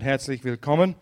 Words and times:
Herzlich 0.00 0.44
willkommen 0.44 0.94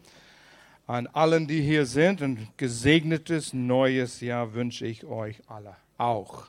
an 0.86 1.06
allen, 1.08 1.46
die 1.46 1.60
hier 1.60 1.84
sind. 1.84 2.22
Ein 2.22 2.48
gesegnetes 2.56 3.52
neues 3.52 4.22
Jahr 4.22 4.54
wünsche 4.54 4.86
ich 4.86 5.04
euch 5.04 5.42
alle 5.48 5.76
auch. 5.98 6.48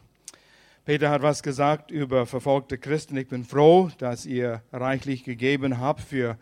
Peter 0.86 1.10
hat 1.10 1.21
was 1.21 1.44
gesagt 1.44 1.91
über 1.91 2.25
verfolgte 2.25 2.78
Christen. 2.78 3.18
Ich 3.18 3.28
bin 3.28 3.44
froh, 3.44 3.91
dass 3.97 4.25
ihr 4.25 4.62
reichlich 4.71 5.25
gegeben 5.25 5.81
habt 5.81 5.99
für 5.99 6.38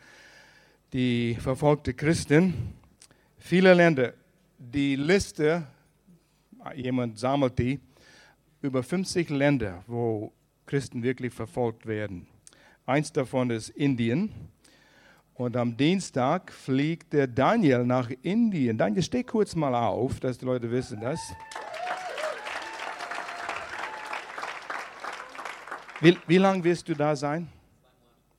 die 0.94 1.38
verfolgte 1.40 1.96
Christen. 1.96 2.76
Viele 3.40 3.74
Länder, 3.74 4.14
die 4.60 4.96
Liste, 4.96 5.66
jemand 6.76 7.18
sammelt 7.18 7.58
die, 7.58 7.80
über 8.62 8.84
50 8.84 9.32
Länder, 9.32 9.84
wo 9.88 10.32
Christen 10.68 11.02
wirklich 11.02 11.34
verfolgt 11.34 11.88
werden. 11.88 12.28
Eins 12.86 13.12
davon 13.12 13.50
ist 13.50 13.70
Indien. 13.70 14.54
Und 15.36 15.58
am 15.58 15.76
Dienstag 15.76 16.50
fliegt 16.50 17.12
der 17.12 17.28
Daniel 17.28 17.84
nach 17.84 18.10
Indien. 18.22 18.78
Daniel, 18.78 19.04
steh 19.04 19.24
kurz 19.24 19.54
mal 19.54 19.76
auf, 19.76 20.22
dass 20.22 20.38
die 20.38 20.46
Leute 20.46 20.72
wissen 20.72 21.02
das. 21.02 21.20
Wie, 26.00 26.18
wie 26.28 26.38
lange 26.38 26.64
wirst 26.64 26.88
du 26.88 26.94
da 26.94 27.18
sein? 27.18 27.50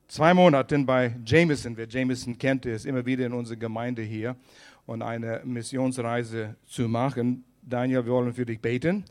Zwei 0.09 0.33
Monate 0.33 0.79
bei 0.79 1.15
Jameson. 1.25 1.77
Wer 1.77 1.87
Jameson 1.87 2.39
kennt, 2.39 2.65
ist 2.65 2.87
immer 2.87 3.05
wieder 3.05 3.27
in 3.27 3.35
unserer 3.35 3.59
Gemeinde 3.59 4.01
hier 4.01 4.35
und 4.87 5.03
eine 5.03 5.43
Missionsreise 5.45 6.57
zu 6.65 6.89
machen. 6.89 7.45
Daniel, 7.61 8.07
wir 8.07 8.13
wollen 8.13 8.33
für 8.33 8.47
dich 8.47 8.61
beten 8.61 9.05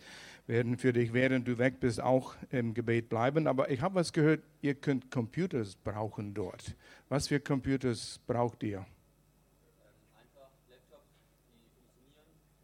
werden 0.48 0.78
für 0.78 0.94
dich, 0.94 1.14
während 1.14 1.48
du 1.48 1.58
weg 1.58 1.80
bist, 1.80 2.02
auch 2.02 2.36
im 2.52 2.74
Gebet 2.74 3.10
bleiben. 3.10 3.48
Aber 3.48 3.70
ich 3.72 3.82
habe 3.82 3.96
was 3.96 4.14
gehört, 4.14 4.44
ihr 4.62 4.76
könnt 4.76 5.10
Computers 5.10 5.76
brauchen 5.76 6.34
dort. 6.34 6.76
Was 7.10 7.28
für 7.28 7.40
Computers 7.40 8.20
braucht 8.28 8.62
ihr? 8.64 8.86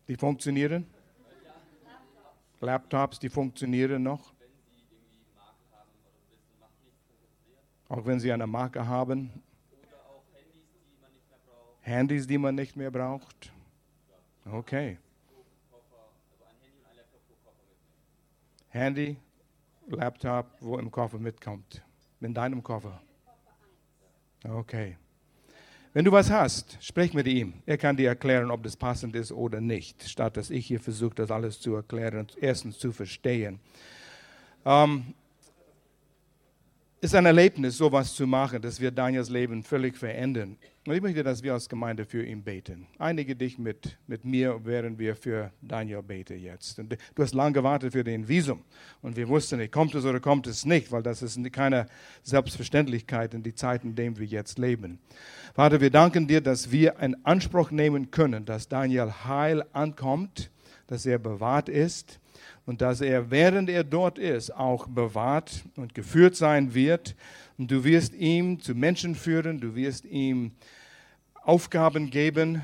Die 0.08 0.16
funktionieren. 0.16 0.86
Laptops, 2.60 3.18
die 3.18 3.30
funktionieren 3.30 4.04
noch. 4.04 4.34
Auch 7.90 8.06
wenn 8.06 8.20
sie 8.20 8.32
eine 8.32 8.46
Marke 8.46 8.86
haben. 8.86 9.32
Handys, 11.82 12.28
die 12.28 12.38
man 12.38 12.56
nicht 12.56 12.76
mehr 12.76 12.92
braucht. 12.92 13.52
Okay. 14.46 14.98
Handy, 18.72 19.18
Laptop, 19.90 20.46
wo 20.62 20.78
im 20.78 20.90
Koffer 20.90 21.20
mitkommt. 21.20 21.84
In 22.22 22.34
deinem 22.34 22.64
Koffer. 22.64 23.02
Okay. 24.44 24.98
Wenn 25.94 26.06
du 26.06 26.12
was 26.14 26.32
hast, 26.32 26.78
sprich 26.80 27.14
mit 27.14 27.28
ihm. 27.28 27.54
Er 27.66 27.78
kann 27.78 27.98
dir 27.98 28.08
erklären, 28.08 28.50
ob 28.50 28.64
das 28.64 28.78
passend 28.78 29.14
ist 29.18 29.34
oder 29.34 29.60
nicht, 29.60 30.08
statt 30.08 30.38
dass 30.38 30.50
ich 30.50 30.66
hier 30.66 30.80
versuche, 30.80 31.16
das 31.16 31.32
alles 31.32 31.60
zu 31.60 31.76
erklären 31.76 32.20
und 32.20 32.38
erstens 32.40 32.80
zu 32.80 32.94
verstehen. 32.94 33.60
Ähm, 34.64 35.16
ist 37.02 37.16
ein 37.16 37.26
Erlebnis, 37.26 37.78
sowas 37.78 38.14
zu 38.14 38.28
machen, 38.28 38.62
das 38.62 38.80
wird 38.80 38.96
Daniels 38.96 39.32
Leben 39.32 39.64
völlig 39.64 39.98
verändern. 39.98 40.56
Und 40.86 40.94
ich 40.94 41.02
möchte, 41.02 41.24
dass 41.24 41.42
wir 41.42 41.54
als 41.54 41.68
Gemeinde 41.68 42.06
für 42.06 42.24
ihn 42.24 42.44
beten. 42.44 42.86
Einige 43.00 43.36
dich 43.36 43.58
mit, 43.58 43.98
mit 44.06 44.24
mir, 44.24 44.60
während 44.64 45.00
wir 45.00 45.16
für 45.16 45.52
Daniel 45.64 46.04
beten 46.04 46.38
jetzt. 46.38 46.78
Und 46.78 46.96
du 47.16 47.24
hast 47.24 47.34
lange 47.34 47.54
gewartet 47.54 47.94
für 47.94 48.04
den 48.04 48.28
Visum. 48.28 48.62
Und 49.02 49.16
wir 49.16 49.28
wussten 49.28 49.58
nicht, 49.58 49.72
kommt 49.72 49.96
es 49.96 50.06
oder 50.06 50.20
kommt 50.20 50.46
es 50.46 50.64
nicht, 50.64 50.92
weil 50.92 51.02
das 51.02 51.24
ist 51.24 51.40
keine 51.52 51.88
Selbstverständlichkeit 52.22 53.34
in 53.34 53.42
die 53.42 53.56
Zeiten, 53.56 53.90
in 53.90 53.96
denen 53.96 54.20
wir 54.20 54.28
jetzt 54.28 54.60
leben. 54.60 55.00
Vater, 55.56 55.82
wir 55.82 55.90
danken 55.90 56.28
dir, 56.28 56.40
dass 56.40 56.72
wir 56.72 57.00
einen 57.00 57.26
Anspruch 57.26 57.72
nehmen 57.72 58.12
können, 58.12 58.46
dass 58.46 58.70
Daniel 58.70 59.12
heil 59.26 59.66
ankommt, 59.74 60.52
dass 60.86 61.08
er 61.08 61.18
bewahrt 61.18 61.68
ist 61.68 62.21
und 62.72 62.80
dass 62.80 63.02
er, 63.02 63.30
während 63.30 63.70
er 63.70 63.84
dort 63.84 64.18
ist, 64.18 64.56
auch 64.56 64.88
bewahrt 64.88 65.66
und 65.76 65.94
geführt 65.94 66.38
sein 66.38 66.74
wird. 66.74 67.18
Und 67.58 67.70
du 67.70 67.84
wirst 67.84 68.14
ihm 68.14 68.62
zu 68.62 68.74
Menschen 68.74 69.14
führen, 69.14 69.60
du 69.60 69.76
wirst 69.76 70.06
ihm 70.06 70.54
Aufgaben 71.34 72.10
geben, 72.10 72.64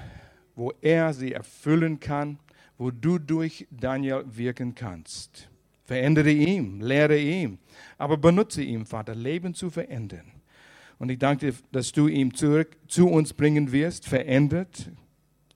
wo 0.55 0.71
er 0.79 1.13
sie 1.13 1.33
erfüllen 1.33 1.99
kann, 1.99 2.39
wo 2.77 2.89
du 2.89 3.19
durch 3.19 3.67
Daniel 3.69 4.23
wirken 4.29 4.75
kannst. 4.75 5.49
Verändere 5.83 6.31
ihn, 6.31 6.79
lehre 6.79 7.19
ihn, 7.19 7.59
aber 7.97 8.15
benutze 8.15 8.61
ihn, 8.61 8.85
Vater, 8.85 9.13
Leben 9.13 9.53
zu 9.53 9.69
verändern. 9.69 10.31
Und 10.99 11.09
ich 11.09 11.19
danke 11.19 11.51
dir, 11.51 11.57
dass 11.73 11.91
du 11.91 12.07
ihn 12.07 12.33
zurück 12.33 12.77
zu 12.87 13.09
uns 13.09 13.33
bringen 13.33 13.73
wirst, 13.73 14.07
verändert, 14.07 14.89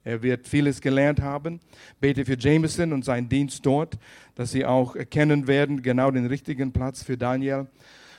er 0.04 0.22
wird 0.22 0.48
vieles 0.48 0.80
gelernt 0.80 1.20
haben. 1.20 1.60
Bete 2.00 2.24
für 2.24 2.36
Jameson 2.38 2.92
und 2.92 3.04
seinen 3.04 3.28
Dienst 3.28 3.64
dort, 3.64 3.98
dass 4.34 4.52
sie 4.52 4.64
auch 4.64 4.96
erkennen 4.96 5.46
werden, 5.46 5.82
genau 5.82 6.10
den 6.10 6.26
richtigen 6.26 6.72
Platz 6.72 7.02
für 7.02 7.16
Daniel, 7.16 7.66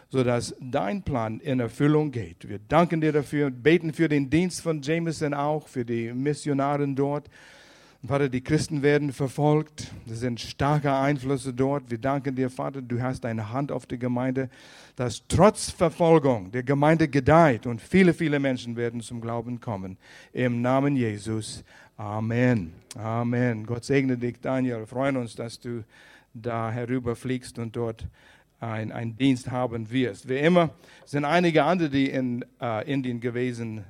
sodass 0.09 0.55
dein 0.59 1.03
Plan 1.03 1.39
in 1.39 1.59
Erfüllung 1.59 2.11
geht. 2.11 2.47
Wir 2.47 2.59
danken 2.59 3.01
dir 3.01 3.11
dafür, 3.11 3.49
beten 3.49 3.93
für 3.93 4.07
den 4.07 4.29
Dienst 4.29 4.61
von 4.61 4.81
Jameson 4.81 5.33
auch, 5.33 5.67
für 5.67 5.85
die 5.85 6.13
Missionaren 6.13 6.95
dort. 6.95 7.29
Vater, 8.05 8.27
die 8.27 8.41
Christen 8.41 8.81
werden 8.81 9.13
verfolgt. 9.13 9.93
Es 10.11 10.19
sind 10.19 10.41
starke 10.41 10.93
Einflüsse 10.93 11.53
dort. 11.53 11.89
Wir 11.89 11.97
danken 11.97 12.35
dir, 12.35 12.49
Vater, 12.49 12.81
du 12.81 13.01
hast 13.01 13.23
deine 13.23 13.49
Hand 13.49 13.71
auf 13.71 13.85
die 13.85 13.97
Gemeinde, 13.97 14.49
dass 14.97 15.23
trotz 15.29 15.69
Verfolgung 15.69 16.51
der 16.51 16.63
Gemeinde 16.63 17.07
gedeiht 17.07 17.65
und 17.65 17.79
viele, 17.79 18.13
viele 18.13 18.41
Menschen 18.41 18.75
werden 18.75 18.99
zum 18.99 19.21
Glauben 19.21 19.61
kommen. 19.61 19.97
Im 20.33 20.61
Namen 20.61 20.97
Jesus. 20.97 21.63
Amen. 21.95 22.73
Amen. 22.97 23.65
Gott 23.65 23.85
segne 23.85 24.17
dich, 24.17 24.37
Daniel. 24.41 24.79
Wir 24.79 24.87
freuen 24.87 25.15
uns, 25.15 25.33
dass 25.35 25.57
du 25.57 25.85
da 26.33 26.71
herüberfliegst 26.71 27.57
und 27.57 27.73
dort 27.73 28.05
einen 28.59 29.15
Dienst 29.15 29.49
haben 29.49 29.89
wirst. 29.89 30.27
Wie 30.27 30.39
immer 30.39 30.71
sind 31.05 31.23
einige 31.23 31.63
andere, 31.63 31.89
die 31.89 32.09
in 32.09 32.43
äh, 32.59 32.91
Indien 32.91 33.21
gewesen 33.21 33.85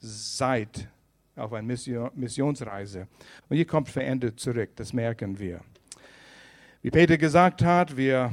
seid 0.00 0.86
auf 1.36 1.52
eine 1.52 1.66
Mission, 1.66 2.10
Missionsreise. 2.14 3.08
Und 3.48 3.56
ihr 3.56 3.66
kommt 3.66 3.88
verändert 3.88 4.38
zurück, 4.38 4.70
das 4.76 4.92
merken 4.92 5.38
wir. 5.38 5.60
Wie 6.82 6.90
Peter 6.90 7.16
gesagt 7.16 7.62
hat, 7.62 7.96
wir 7.96 8.30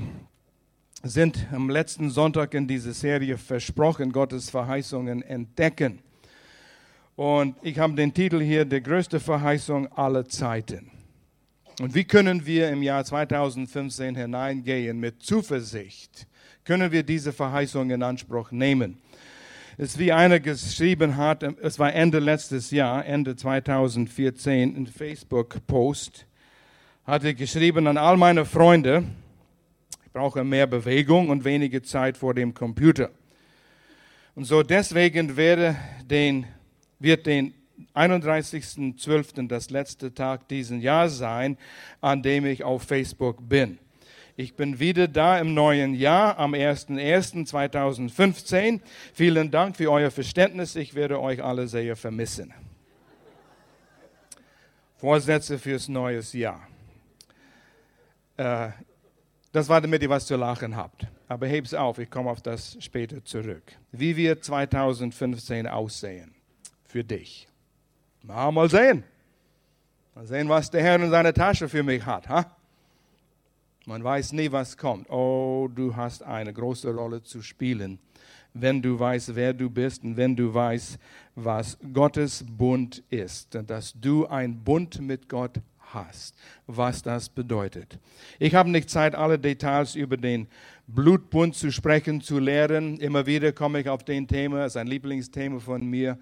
sind 1.04 1.48
am 1.52 1.70
letzten 1.70 2.10
Sonntag 2.10 2.54
in 2.54 2.68
dieser 2.68 2.94
Serie 2.94 3.38
versprochen, 3.38 4.12
Gottes 4.12 4.50
Verheißungen 4.50 5.24
entdecken. 5.24 6.00
Und 7.16 7.56
ich 7.62 7.80
habe 7.80 7.94
den 7.94 8.14
Titel 8.14 8.42
hier, 8.42 8.66
der 8.66 8.82
größte 8.82 9.20
Verheißung 9.20 9.92
aller 9.94 10.28
Zeiten. 10.28 10.92
Und 11.80 11.96
wie 11.96 12.04
können 12.04 12.46
wir 12.46 12.70
im 12.70 12.84
Jahr 12.84 13.04
2015 13.04 14.16
hineingehen 14.16 15.00
mit 15.00 15.24
Zuversicht? 15.24 16.28
Können 16.64 16.92
wir 16.92 17.04
diese 17.04 17.34
Verheißung 17.34 17.90
in 17.90 18.04
Anspruch 18.04 18.52
nehmen? 18.52 19.02
Ist 19.78 19.98
wie 19.98 20.12
einer 20.12 20.40
geschrieben 20.40 21.16
hat, 21.16 21.44
es 21.44 21.80
war 21.80 21.94
Ende 21.94 22.20
letztes 22.20 22.72
Jahr, 22.72 23.06
Ende 23.06 23.36
2014, 23.36 24.76
ein 24.76 24.88
Facebook-Post, 24.88 26.26
hatte 27.06 27.34
geschrieben 27.34 27.88
an 27.88 27.98
all 27.98 28.18
meine 28.18 28.46
Freunde, 28.46 29.04
ich 30.06 30.12
brauche 30.12 30.44
mehr 30.44 30.68
Bewegung 30.68 31.30
und 31.30 31.46
wenige 31.46 31.82
Zeit 31.82 32.18
vor 32.18 32.34
dem 32.34 32.54
Computer. 32.54 33.10
Und 34.36 34.44
so 34.44 34.62
deswegen 34.62 35.38
werde 35.38 35.78
den, 36.06 36.46
wird 37.00 37.26
den 37.26 37.54
31.12. 37.96 39.48
das 39.48 39.70
letzte 39.70 40.14
Tag 40.14 40.48
diesen 40.50 40.82
Jahr 40.82 41.10
sein, 41.10 41.58
an 42.02 42.22
dem 42.22 42.46
ich 42.46 42.64
auf 42.64 42.84
Facebook 42.84 43.38
bin. 43.48 43.80
Ich 44.42 44.56
bin 44.56 44.80
wieder 44.80 45.08
da 45.08 45.38
im 45.38 45.54
neuen 45.54 45.94
Jahr 45.94 46.40
am 46.40 46.56
01.01.2015. 46.56 48.82
Vielen 49.14 49.52
Dank 49.52 49.78
für 49.78 49.92
euer 49.92 50.10
Verständnis. 50.10 50.76
Ich 50.76 50.96
werde 50.96 51.22
euch 51.22 51.44
alle 51.44 51.68
sehr 51.68 51.96
vermissen. 51.96 52.52
Vorsätze 54.98 55.60
fürs 55.60 55.88
neue 55.88 56.22
Jahr. 56.32 56.68
Äh, 58.36 58.70
das 59.52 59.70
war, 59.70 59.80
damit 59.80 60.02
ihr 60.02 60.10
was 60.10 60.26
zu 60.26 60.38
lachen 60.38 60.76
habt. 60.76 61.06
Aber 61.28 61.46
heb's 61.46 61.76
auf, 61.76 62.00
ich 62.00 62.10
komme 62.10 62.32
auf 62.32 62.42
das 62.42 62.78
später 62.80 63.24
zurück. 63.24 63.74
Wie 63.92 64.18
wird 64.18 64.44
2015 64.44 65.68
aussehen 65.68 66.34
für 66.84 67.04
dich? 67.04 67.48
mal 68.24 68.72
sehen. 68.72 69.04
Mal 70.16 70.26
sehen, 70.26 70.50
was 70.50 70.72
der 70.72 70.82
Herr 70.82 70.96
in 70.96 71.12
seiner 71.12 71.32
Tasche 71.32 71.70
für 71.70 71.84
mich 71.84 72.04
hat. 72.04 72.28
Ha? 72.28 72.58
Man 73.92 74.06
weiß 74.06 74.32
nie, 74.32 74.50
was 74.50 74.78
kommt. 74.78 75.10
Oh, 75.10 75.68
du 75.68 75.94
hast 75.94 76.24
eine 76.24 76.54
große 76.54 76.96
Rolle 76.96 77.24
zu 77.24 77.42
spielen, 77.42 78.00
wenn 78.54 78.82
du 78.82 78.98
weißt, 78.98 79.36
wer 79.36 79.54
du 79.54 79.70
bist 79.70 80.06
und 80.06 80.16
wenn 80.16 80.34
du 80.34 80.54
weißt, 80.54 80.98
was 81.36 81.78
Gottes 81.92 82.46
Bund 82.48 83.04
ist. 83.10 83.54
Dass 83.68 83.92
du 84.00 84.28
ein 84.28 84.64
Bund 84.64 85.02
mit 85.02 85.28
Gott 85.28 85.60
hast, 85.78 86.38
was 86.68 87.02
das 87.02 87.28
bedeutet. 87.28 88.00
Ich 88.40 88.56
habe 88.56 88.70
nicht 88.70 88.90
Zeit, 88.90 89.14
alle 89.14 89.38
Details 89.38 89.96
über 89.96 90.16
den 90.16 90.48
Blutbund 90.88 91.56
zu 91.56 91.70
sprechen, 91.70 92.22
zu 92.22 92.40
lehren. 92.40 92.98
Immer 92.98 93.26
wieder 93.26 93.52
komme 93.52 93.82
ich 93.82 93.90
auf 93.90 94.06
den 94.06 94.26
Thema, 94.26 94.60
das 94.60 94.72
ist 94.72 94.78
ein 94.78 94.88
Lieblingsthema 94.88 95.60
von 95.60 95.86
mir 95.86 96.18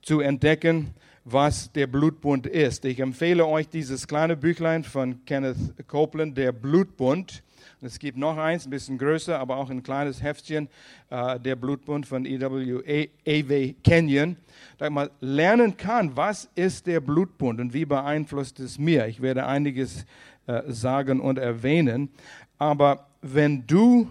zu 0.00 0.20
entdecken, 0.20 0.94
was 1.24 1.70
der 1.72 1.86
Blutbund 1.86 2.46
ist. 2.46 2.84
Ich 2.84 3.00
empfehle 3.00 3.46
euch 3.46 3.68
dieses 3.68 4.08
kleine 4.08 4.36
Büchlein 4.36 4.84
von 4.84 5.24
Kenneth 5.24 5.56
Copeland, 5.86 6.36
der 6.36 6.52
Blutbund. 6.52 7.42
Es 7.80 7.98
gibt 7.98 8.16
noch 8.16 8.36
eins, 8.36 8.66
ein 8.66 8.70
bisschen 8.70 8.98
größer, 8.98 9.38
aber 9.38 9.56
auch 9.56 9.70
ein 9.70 9.82
kleines 9.82 10.22
Heftchen, 10.22 10.68
äh, 11.10 11.38
der 11.40 11.56
Blutbund 11.56 12.06
von 12.06 12.24
E.W. 12.24 13.08
A.W. 13.26 13.74
Kenyon, 13.82 14.36
da 14.78 14.88
man 14.88 15.10
lernen 15.20 15.76
kann, 15.76 16.16
was 16.16 16.48
ist 16.54 16.86
der 16.86 17.00
Blutbund 17.00 17.60
und 17.60 17.72
wie 17.72 17.84
beeinflusst 17.84 18.60
es 18.60 18.78
mir. 18.78 19.06
Ich 19.06 19.20
werde 19.20 19.46
einiges 19.46 20.06
äh, 20.46 20.62
sagen 20.68 21.20
und 21.20 21.38
erwähnen, 21.38 22.10
aber 22.58 23.08
wenn 23.20 23.66
du 23.66 24.10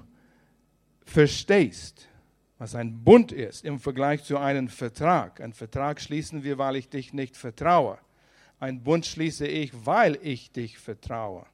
verstehst, 1.05 2.07
was 2.61 2.75
ein 2.75 3.03
Bund 3.03 3.31
ist 3.31 3.65
im 3.65 3.79
Vergleich 3.79 4.23
zu 4.23 4.37
einem 4.37 4.67
Vertrag. 4.67 5.41
Ein 5.41 5.51
Vertrag 5.51 5.99
schließen 5.99 6.43
wir, 6.43 6.59
weil 6.59 6.75
ich 6.75 6.89
dich 6.89 7.11
nicht 7.11 7.35
vertraue. 7.35 7.97
Ein 8.59 8.83
Bund 8.83 9.07
schließe 9.07 9.47
ich, 9.47 9.71
weil 9.83 10.19
ich 10.21 10.51
dich 10.51 10.77
vertraue. 10.77 11.47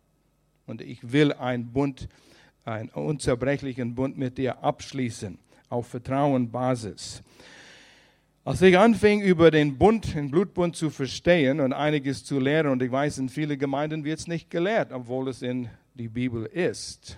Und 0.66 0.82
ich 0.82 1.14
will 1.14 1.32
einen 1.32 1.72
Bund, 1.72 2.10
einen 2.66 2.90
unzerbrechlichen 2.90 3.96
Bund 3.96 4.18
mit 4.18 4.38
dir 4.38 4.62
abschließen, 4.62 5.40
auf 5.70 5.88
Vertrauenbasis. 5.88 7.24
Als 8.44 8.62
ich 8.62 8.78
anfing, 8.78 9.22
über 9.22 9.50
den 9.50 9.78
Bund, 9.78 10.14
den 10.14 10.30
Blutbund 10.30 10.76
zu 10.76 10.90
verstehen 10.90 11.62
und 11.62 11.72
einiges 11.72 12.26
zu 12.26 12.38
lehren, 12.38 12.68
und 12.68 12.84
ich 12.84 12.92
weiß, 12.92 13.20
in 13.20 13.30
vielen 13.30 13.58
Gemeinden 13.58 14.04
wird 14.04 14.20
es 14.20 14.28
nicht 14.28 14.50
gelehrt, 14.50 14.92
obwohl 14.92 15.30
es 15.30 15.42
in 15.42 15.70
die 15.94 16.10
Bibel 16.10 16.46
ist 16.48 17.18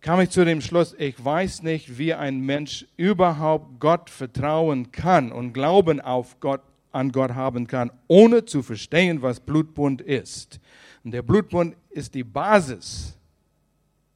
kam 0.00 0.20
ich 0.20 0.30
zu 0.30 0.44
dem 0.44 0.60
Schluss, 0.60 0.94
ich 0.98 1.22
weiß 1.22 1.62
nicht, 1.62 1.98
wie 1.98 2.14
ein 2.14 2.40
Mensch 2.40 2.86
überhaupt 2.96 3.80
Gott 3.80 4.08
vertrauen 4.08 4.92
kann 4.92 5.30
und 5.30 5.52
Glauben 5.52 6.00
auf 6.00 6.40
Gott, 6.40 6.62
an 6.92 7.12
Gott 7.12 7.34
haben 7.34 7.66
kann, 7.66 7.92
ohne 8.08 8.44
zu 8.44 8.62
verstehen, 8.62 9.22
was 9.22 9.38
Blutbund 9.40 10.00
ist. 10.00 10.58
Und 11.04 11.12
der 11.12 11.22
Blutbund 11.22 11.76
ist 11.90 12.14
die 12.14 12.24
Basis 12.24 13.16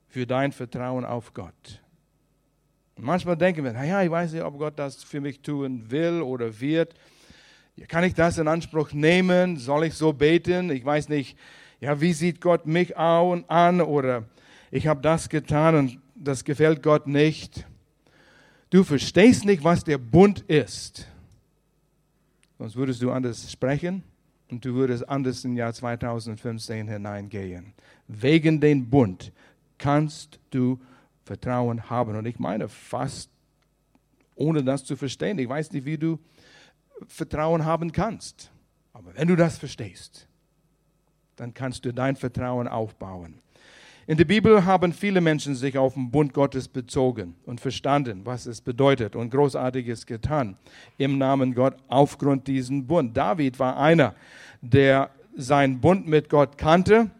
für 0.08 0.26
dein 0.26 0.52
Vertrauen 0.52 1.04
auf 1.04 1.32
Gott. 1.34 1.80
Und 2.96 3.04
manchmal 3.04 3.36
denken 3.36 3.64
wir, 3.64 3.72
naja, 3.72 4.02
ich 4.02 4.10
weiß 4.10 4.32
nicht, 4.32 4.42
ob 4.42 4.58
Gott 4.58 4.78
das 4.78 5.02
für 5.02 5.20
mich 5.20 5.40
tun 5.40 5.90
will 5.90 6.22
oder 6.22 6.60
wird. 6.60 6.94
Kann 7.88 8.04
ich 8.04 8.14
das 8.14 8.38
in 8.38 8.48
Anspruch 8.48 8.92
nehmen? 8.92 9.56
Soll 9.56 9.84
ich 9.84 9.94
so 9.94 10.12
beten? 10.12 10.70
Ich 10.70 10.84
weiß 10.84 11.08
nicht, 11.08 11.36
ja, 11.80 12.00
wie 12.00 12.12
sieht 12.12 12.40
Gott 12.40 12.66
mich 12.66 12.96
an 12.96 13.80
oder 13.80 14.24
ich 14.74 14.88
habe 14.88 15.00
das 15.00 15.28
getan 15.28 15.76
und 15.76 16.00
das 16.16 16.42
gefällt 16.42 16.82
Gott 16.82 17.06
nicht. 17.06 17.64
Du 18.70 18.82
verstehst 18.82 19.44
nicht, 19.44 19.62
was 19.62 19.84
der 19.84 19.98
Bund 19.98 20.40
ist. 20.40 21.06
Sonst 22.58 22.74
würdest 22.74 23.00
du 23.00 23.12
anders 23.12 23.52
sprechen 23.52 24.02
und 24.50 24.64
du 24.64 24.74
würdest 24.74 25.08
anders 25.08 25.44
im 25.44 25.56
Jahr 25.56 25.72
2015 25.72 26.88
hineingehen. 26.88 27.72
Wegen 28.08 28.60
dem 28.60 28.90
Bund 28.90 29.30
kannst 29.78 30.40
du 30.50 30.80
Vertrauen 31.24 31.88
haben. 31.88 32.16
Und 32.16 32.26
ich 32.26 32.40
meine 32.40 32.68
fast, 32.68 33.30
ohne 34.34 34.64
das 34.64 34.84
zu 34.84 34.96
verstehen. 34.96 35.38
Ich 35.38 35.48
weiß 35.48 35.70
nicht, 35.70 35.84
wie 35.84 35.98
du 35.98 36.18
Vertrauen 37.06 37.64
haben 37.64 37.92
kannst. 37.92 38.50
Aber 38.92 39.14
wenn 39.14 39.28
du 39.28 39.36
das 39.36 39.56
verstehst, 39.56 40.26
dann 41.36 41.54
kannst 41.54 41.84
du 41.84 41.92
dein 41.92 42.16
Vertrauen 42.16 42.66
aufbauen. 42.66 43.40
In 44.06 44.18
der 44.18 44.26
Bibel 44.26 44.66
haben 44.66 44.92
viele 44.92 45.22
Menschen 45.22 45.54
sich 45.54 45.78
auf 45.78 45.94
den 45.94 46.10
Bund 46.10 46.34
Gottes 46.34 46.68
bezogen 46.68 47.36
und 47.46 47.58
verstanden, 47.58 48.20
was 48.24 48.44
es 48.44 48.60
bedeutet 48.60 49.16
und 49.16 49.30
Großartiges 49.30 50.04
getan 50.04 50.58
im 50.98 51.16
Namen 51.16 51.54
Gott 51.54 51.76
aufgrund 51.88 52.46
diesen 52.46 52.86
Bund. 52.86 53.16
David 53.16 53.58
war 53.58 53.78
einer, 53.78 54.14
der 54.60 55.08
seinen 55.34 55.80
Bund 55.80 56.06
mit 56.06 56.28
Gott 56.28 56.58
kannte 56.58 57.10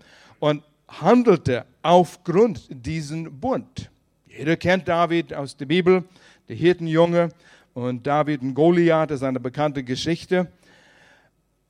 und 0.41 0.63
handelte 0.87 1.65
aufgrund 1.81 2.69
diesen 2.69 3.41
Bund. 3.41 3.91
Jeder 4.27 4.57
kennt 4.57 4.87
David 4.87 5.33
aus 5.33 5.57
der 5.57 5.65
Bibel, 5.65 6.05
der 6.51 6.57
Hirtenjunge 6.57 7.31
und 7.73 8.07
David 8.07 8.43
und 8.43 8.53
Goliath 8.53 9.11
ist 9.11 9.23
eine 9.23 9.41
bekannte 9.41 9.83
Geschichte. 9.83 10.49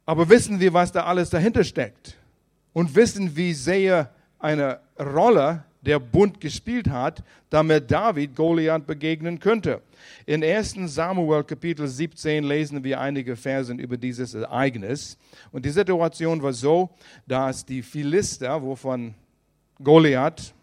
Aber 0.06 0.28
wissen 0.28 0.58
wir, 0.58 0.74
was 0.74 0.90
da 0.90 1.04
alles 1.04 1.30
dahinter 1.30 1.62
steckt? 1.62 2.16
Und 2.72 2.96
wissen, 2.96 3.36
wie 3.36 3.54
sehr 3.54 4.10
eine 4.40 4.80
Rolle 4.98 5.64
der 5.82 5.98
Bund 5.98 6.40
gespielt 6.40 6.88
hat, 6.88 7.22
damit 7.50 7.90
David 7.90 8.34
Goliath 8.34 8.86
begegnen 8.86 9.38
könnte. 9.38 9.82
In 10.26 10.42
1 10.42 10.76
Samuel 10.86 11.44
Kapitel 11.44 11.86
17 11.86 12.44
lesen 12.44 12.82
wir 12.84 13.00
einige 13.00 13.36
Versen 13.36 13.78
über 13.78 13.96
dieses 13.96 14.34
Ereignis. 14.34 15.18
Und 15.52 15.64
die 15.64 15.70
Situation 15.70 16.42
war 16.42 16.52
so, 16.52 16.90
dass 17.26 17.64
die 17.64 17.82
Philister, 17.82 18.62
wovon 18.62 19.14
Goliath 19.82 20.54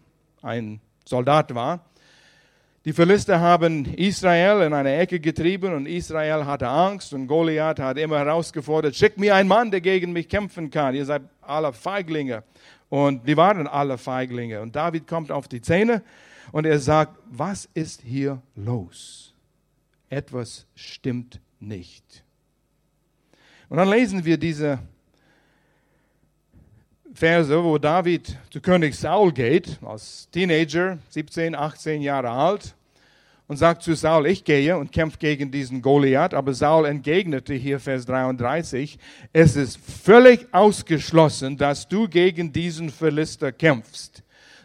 ein 0.42 0.80
Soldat 1.04 1.54
war, 1.54 1.84
die 2.84 2.92
Philister 2.92 3.38
haben 3.38 3.84
Israel 3.94 4.66
in 4.66 4.72
eine 4.72 4.96
Ecke 4.96 5.20
getrieben 5.20 5.72
und 5.72 5.86
Israel 5.86 6.46
hatte 6.46 6.66
Angst 6.66 7.14
und 7.14 7.28
Goliath 7.28 7.78
hat 7.78 7.96
immer 7.96 8.18
herausgefordert, 8.18 8.96
schick 8.96 9.18
mir 9.18 9.36
einen 9.36 9.48
Mann, 9.48 9.70
der 9.70 9.80
gegen 9.80 10.12
mich 10.12 10.28
kämpfen 10.28 10.68
kann. 10.68 10.96
Ihr 10.96 11.04
seid 11.04 11.22
alle 11.42 11.72
Feiglinge. 11.72 12.42
Und 12.92 13.26
die 13.26 13.38
waren 13.38 13.66
alle 13.66 13.96
Feiglinge. 13.96 14.60
Und 14.60 14.76
David 14.76 15.06
kommt 15.06 15.32
auf 15.32 15.48
die 15.48 15.62
Zähne 15.62 16.02
und 16.52 16.66
er 16.66 16.78
sagt, 16.78 17.18
was 17.24 17.66
ist 17.72 18.02
hier 18.02 18.42
los? 18.54 19.32
Etwas 20.10 20.66
stimmt 20.74 21.40
nicht. 21.58 22.22
Und 23.70 23.78
dann 23.78 23.88
lesen 23.88 24.26
wir 24.26 24.36
diese 24.36 24.78
Verse, 27.14 27.64
wo 27.64 27.78
David 27.78 28.36
zu 28.50 28.60
König 28.60 28.94
Saul 28.94 29.32
geht, 29.32 29.78
als 29.82 30.28
Teenager, 30.30 30.98
17, 31.08 31.54
18 31.54 32.02
Jahre 32.02 32.28
alt 32.28 32.74
und 33.52 33.58
sagt 33.58 33.82
zu 33.82 33.94
Saul, 33.94 34.28
ich 34.28 34.44
gehe 34.44 34.78
und 34.78 34.92
kämpfe 34.92 35.18
gegen 35.18 35.50
diesen 35.50 35.82
Goliath. 35.82 36.32
Aber 36.32 36.54
Saul 36.54 36.86
entgegnete 36.86 37.52
hier 37.52 37.80
Vers 37.80 38.06
33, 38.06 38.98
es 39.34 39.56
ist 39.56 39.76
völlig 39.76 40.46
ausgeschlossen, 40.52 41.58
dass 41.58 41.86
du 41.86 42.08
gegen 42.08 42.50
diesen 42.50 42.88
Philister 42.88 43.52
kämpfst. 43.52 44.22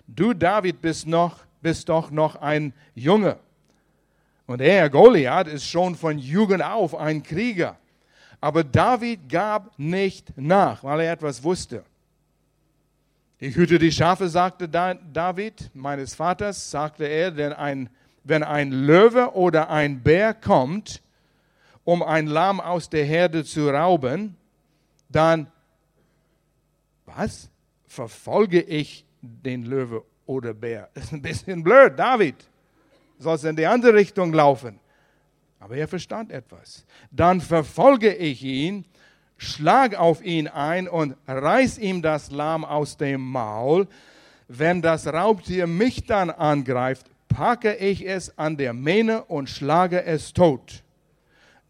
Du, 0.07 0.34
David, 0.34 0.80
bist, 0.81 1.06
noch, 1.06 1.39
bist 1.62 1.89
doch 1.89 2.12
noch 2.12 2.38
ein 2.38 2.72
Junge. 2.95 3.36
Und 4.45 4.62
er, 4.62 4.89
Goliath, 4.89 5.50
ist 5.50 5.68
schon 5.68 5.94
von 5.94 6.18
Jugend 6.18 6.63
auf 6.63 6.95
ein 6.95 7.22
Krieger. 7.22 7.75
Aber 8.39 8.63
David 8.63 9.28
gab 9.28 9.77
nicht 9.77 10.32
nach, 10.38 10.82
weil 10.86 11.01
er 11.01 11.12
etwas 11.12 11.44
wusste. 11.44 11.84
Ich 13.38 13.53
hüte 13.53 13.79
die 13.79 13.91
Schafe, 13.91 14.29
sagte 14.29 14.70
David, 14.70 15.72
meines 15.74 16.15
Vaters, 16.15 16.72
sagte 16.72 17.03
er, 17.03 17.32
denn 17.32 17.51
ein 17.51 17.89
wenn 18.27 18.43
ein 18.43 18.72
Löwe 18.72 19.34
oder 19.36 19.69
ein 19.69 20.03
Bär 20.03 20.34
kommt, 20.34 21.01
um 21.86 22.03
ein 22.03 22.27
Lamm 22.27 22.60
aus 22.60 22.89
der 22.89 23.05
Herde 23.05 23.46
zu 23.46 23.69
rauben, 23.69 24.36
dann, 25.10 25.48
was? 27.05 27.50
Verfolge 27.86 28.62
ich 28.62 29.05
den 29.22 29.63
Löwe 29.63 30.03
oder 30.25 30.53
Bär? 30.53 30.89
Das 30.93 31.03
ist 31.05 31.13
ein 31.13 31.22
bisschen 31.22 31.63
blöd, 31.63 31.98
David. 31.98 32.36
Soll 33.17 33.36
es 33.36 33.46
in 33.46 33.55
die 33.55 33.65
andere 33.65 33.93
Richtung 33.93 34.34
laufen? 34.34 34.79
Aber 35.60 35.77
er 35.77 35.88
verstand 35.88 36.31
etwas. 36.31 36.86
Dann 37.10 37.39
verfolge 37.39 38.13
ich 38.13 38.43
ihn, 38.43 38.86
schlag 39.38 39.96
auf 39.96 40.22
ihn 40.22 40.50
ein 40.50 40.89
und 40.89 41.15
reiß 41.25 41.77
ihm 41.77 42.01
das 42.01 42.29
Lamm 42.29 42.65
aus 42.65 42.98
dem 42.98 43.22
Maul. 43.22 43.88
Wenn 44.50 44.81
das 44.81 45.07
Raubtier 45.07 45.65
mich 45.65 46.05
dann 46.05 46.29
angreift, 46.29 47.10
packe 47.27 47.75
ich 47.75 48.07
es 48.07 48.38
an 48.38 48.57
der 48.57 48.74
Mähne 48.74 49.24
und 49.25 49.50
schlage 49.50 50.03
es 50.03 50.34
tot. 50.34 50.84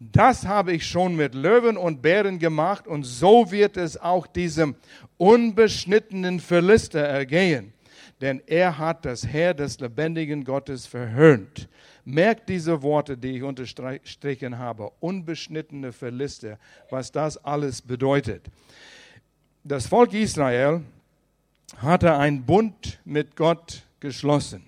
Das 0.00 0.46
habe 0.46 0.72
ich 0.72 0.86
schon 0.86 1.16
mit 1.16 1.34
Löwen 1.34 1.76
und 1.76 2.02
Bären 2.02 2.38
gemacht 2.38 2.86
und 2.86 3.02
so 3.02 3.50
wird 3.50 3.76
es 3.76 3.96
auch 3.96 4.28
diesem 4.28 4.76
unbeschnittenen 5.16 6.38
Philister 6.38 7.00
ergehen, 7.00 7.72
denn 8.20 8.40
er 8.46 8.78
hat 8.78 9.04
das 9.04 9.26
Herr 9.26 9.54
des 9.54 9.80
lebendigen 9.80 10.44
Gottes 10.44 10.86
verhöhnt. 10.86 11.68
Merkt 12.04 12.48
diese 12.48 12.80
Worte, 12.80 13.18
die 13.18 13.38
ich 13.38 13.42
unterstrichen 13.42 14.56
habe, 14.56 14.92
unbeschnittene 15.00 15.92
Philister, 15.92 16.58
was 16.90 17.10
das 17.10 17.36
alles 17.44 17.82
bedeutet. 17.82 18.46
Das 19.64 19.86
Volk 19.86 20.14
Israel 20.14 20.82
hatte 21.78 22.16
einen 22.16 22.44
Bund 22.44 23.00
mit 23.04 23.34
Gott 23.34 23.82
geschlossen. 23.98 24.67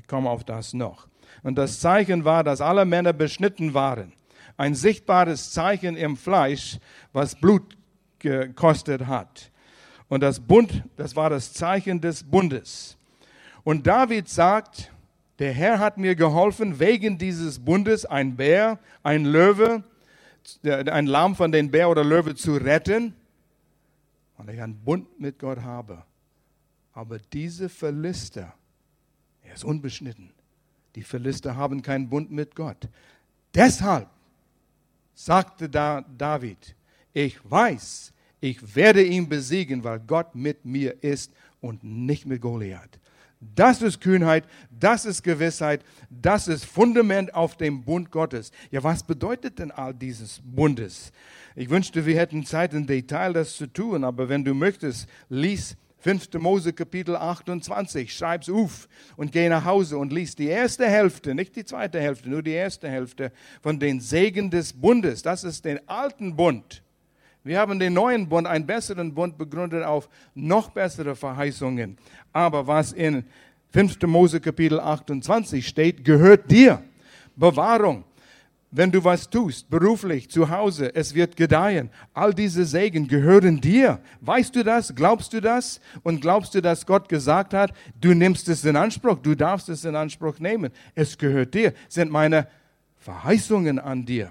Ich 0.00 0.06
komme 0.06 0.30
auf 0.30 0.44
das 0.44 0.72
noch. 0.72 1.08
Und 1.42 1.56
das 1.56 1.78
Zeichen 1.78 2.24
war, 2.24 2.42
dass 2.42 2.62
alle 2.62 2.86
Männer 2.86 3.12
beschnitten 3.12 3.74
waren. 3.74 4.14
Ein 4.56 4.74
sichtbares 4.74 5.52
Zeichen 5.52 5.94
im 5.94 6.16
Fleisch, 6.16 6.78
was 7.12 7.34
Blut 7.34 7.76
gekostet 8.18 9.06
hat. 9.06 9.50
Und 10.08 10.22
das 10.22 10.40
Bund, 10.40 10.84
das 10.96 11.16
war 11.16 11.28
das 11.28 11.52
Zeichen 11.52 12.00
des 12.00 12.24
Bundes. 12.24 12.96
Und 13.62 13.86
David 13.86 14.28
sagt, 14.30 14.90
der 15.38 15.52
Herr 15.52 15.78
hat 15.78 15.98
mir 15.98 16.14
geholfen, 16.14 16.80
wegen 16.80 17.18
dieses 17.18 17.58
Bundes, 17.58 18.06
ein 18.06 18.36
Bär, 18.36 18.78
ein 19.02 19.26
Löwe, 19.26 19.84
ein 20.64 21.06
Lamm 21.06 21.36
von 21.36 21.52
den 21.52 21.70
Bär 21.70 21.90
oder 21.90 22.04
Löwe 22.04 22.34
zu 22.34 22.54
retten, 22.54 23.14
weil 24.38 24.54
ich 24.54 24.62
einen 24.62 24.82
Bund 24.82 25.20
mit 25.20 25.38
Gott 25.38 25.60
habe. 25.60 26.02
Aber 26.94 27.18
diese 27.18 27.68
Philister, 27.68 28.54
er 29.50 29.56
ist 29.56 29.64
unbeschnitten. 29.64 30.30
Die 30.94 31.02
Philister 31.02 31.56
haben 31.56 31.82
keinen 31.82 32.08
Bund 32.08 32.30
mit 32.30 32.54
Gott. 32.54 32.88
Deshalb 33.52 34.08
sagte 35.12 35.68
da 35.68 36.02
David, 36.16 36.76
ich 37.12 37.38
weiß, 37.50 38.12
ich 38.40 38.76
werde 38.76 39.02
ihn 39.02 39.28
besiegen, 39.28 39.82
weil 39.82 39.98
Gott 39.98 40.36
mit 40.36 40.64
mir 40.64 41.02
ist 41.02 41.32
und 41.60 41.82
nicht 41.82 42.26
mit 42.26 42.40
Goliath. 42.40 43.00
Das 43.40 43.82
ist 43.82 44.00
Kühnheit, 44.00 44.44
das 44.70 45.04
ist 45.04 45.24
Gewissheit, 45.24 45.84
das 46.10 46.46
ist 46.46 46.64
Fundament 46.64 47.34
auf 47.34 47.56
dem 47.56 47.82
Bund 47.82 48.12
Gottes. 48.12 48.52
Ja, 48.70 48.84
was 48.84 49.02
bedeutet 49.02 49.58
denn 49.58 49.72
all 49.72 49.94
dieses 49.94 50.40
Bundes? 50.44 51.10
Ich 51.56 51.70
wünschte, 51.70 52.06
wir 52.06 52.16
hätten 52.16 52.46
Zeit 52.46 52.72
im 52.72 52.86
Detail 52.86 53.32
das 53.32 53.56
zu 53.56 53.66
tun, 53.66 54.04
aber 54.04 54.28
wenn 54.28 54.44
du 54.44 54.54
möchtest, 54.54 55.08
lies 55.28 55.76
5. 56.00 56.34
Mose 56.38 56.72
Kapitel 56.72 57.14
28, 57.14 58.12
schreib's 58.12 58.48
auf 58.48 58.88
und 59.16 59.32
geh 59.32 59.48
nach 59.48 59.64
Hause 59.64 59.98
und 59.98 60.12
lies 60.12 60.34
die 60.34 60.46
erste 60.46 60.86
Hälfte, 60.86 61.34
nicht 61.34 61.54
die 61.56 61.64
zweite 61.64 62.00
Hälfte, 62.00 62.30
nur 62.30 62.42
die 62.42 62.52
erste 62.52 62.88
Hälfte 62.88 63.32
von 63.62 63.78
den 63.78 64.00
Segen 64.00 64.50
des 64.50 64.72
Bundes. 64.72 65.22
Das 65.22 65.44
ist 65.44 65.64
den 65.64 65.86
alten 65.88 66.34
Bund. 66.34 66.82
Wir 67.44 67.58
haben 67.58 67.78
den 67.78 67.92
neuen 67.92 68.28
Bund, 68.28 68.46
einen 68.46 68.66
besseren 68.66 69.14
Bund 69.14 69.38
begründet 69.38 69.84
auf 69.84 70.08
noch 70.34 70.70
bessere 70.70 71.14
Verheißungen. 71.14 71.96
Aber 72.32 72.66
was 72.66 72.92
in 72.92 73.24
5. 73.72 74.02
Mose 74.02 74.40
Kapitel 74.40 74.80
28 74.80 75.66
steht, 75.66 76.04
gehört 76.04 76.50
dir. 76.50 76.82
Bewahrung. 77.36 78.04
Wenn 78.72 78.92
du 78.92 79.02
was 79.02 79.28
tust, 79.28 79.68
beruflich, 79.68 80.30
zu 80.30 80.48
Hause, 80.48 80.94
es 80.94 81.14
wird 81.14 81.36
gedeihen. 81.36 81.90
All 82.14 82.32
diese 82.32 82.64
Segen 82.64 83.08
gehören 83.08 83.60
dir. 83.60 84.00
Weißt 84.20 84.54
du 84.54 84.62
das? 84.62 84.94
Glaubst 84.94 85.32
du 85.32 85.40
das? 85.40 85.80
Und 86.04 86.20
glaubst 86.20 86.54
du, 86.54 86.62
dass 86.62 86.86
Gott 86.86 87.08
gesagt 87.08 87.52
hat, 87.52 87.72
du 88.00 88.14
nimmst 88.14 88.48
es 88.48 88.64
in 88.64 88.76
Anspruch, 88.76 89.18
du 89.18 89.34
darfst 89.34 89.68
es 89.68 89.84
in 89.84 89.96
Anspruch 89.96 90.38
nehmen. 90.38 90.70
Es 90.94 91.18
gehört 91.18 91.52
dir. 91.54 91.74
Sind 91.88 92.12
meine 92.12 92.46
Verheißungen 92.98 93.80
an 93.80 94.06
dir. 94.06 94.30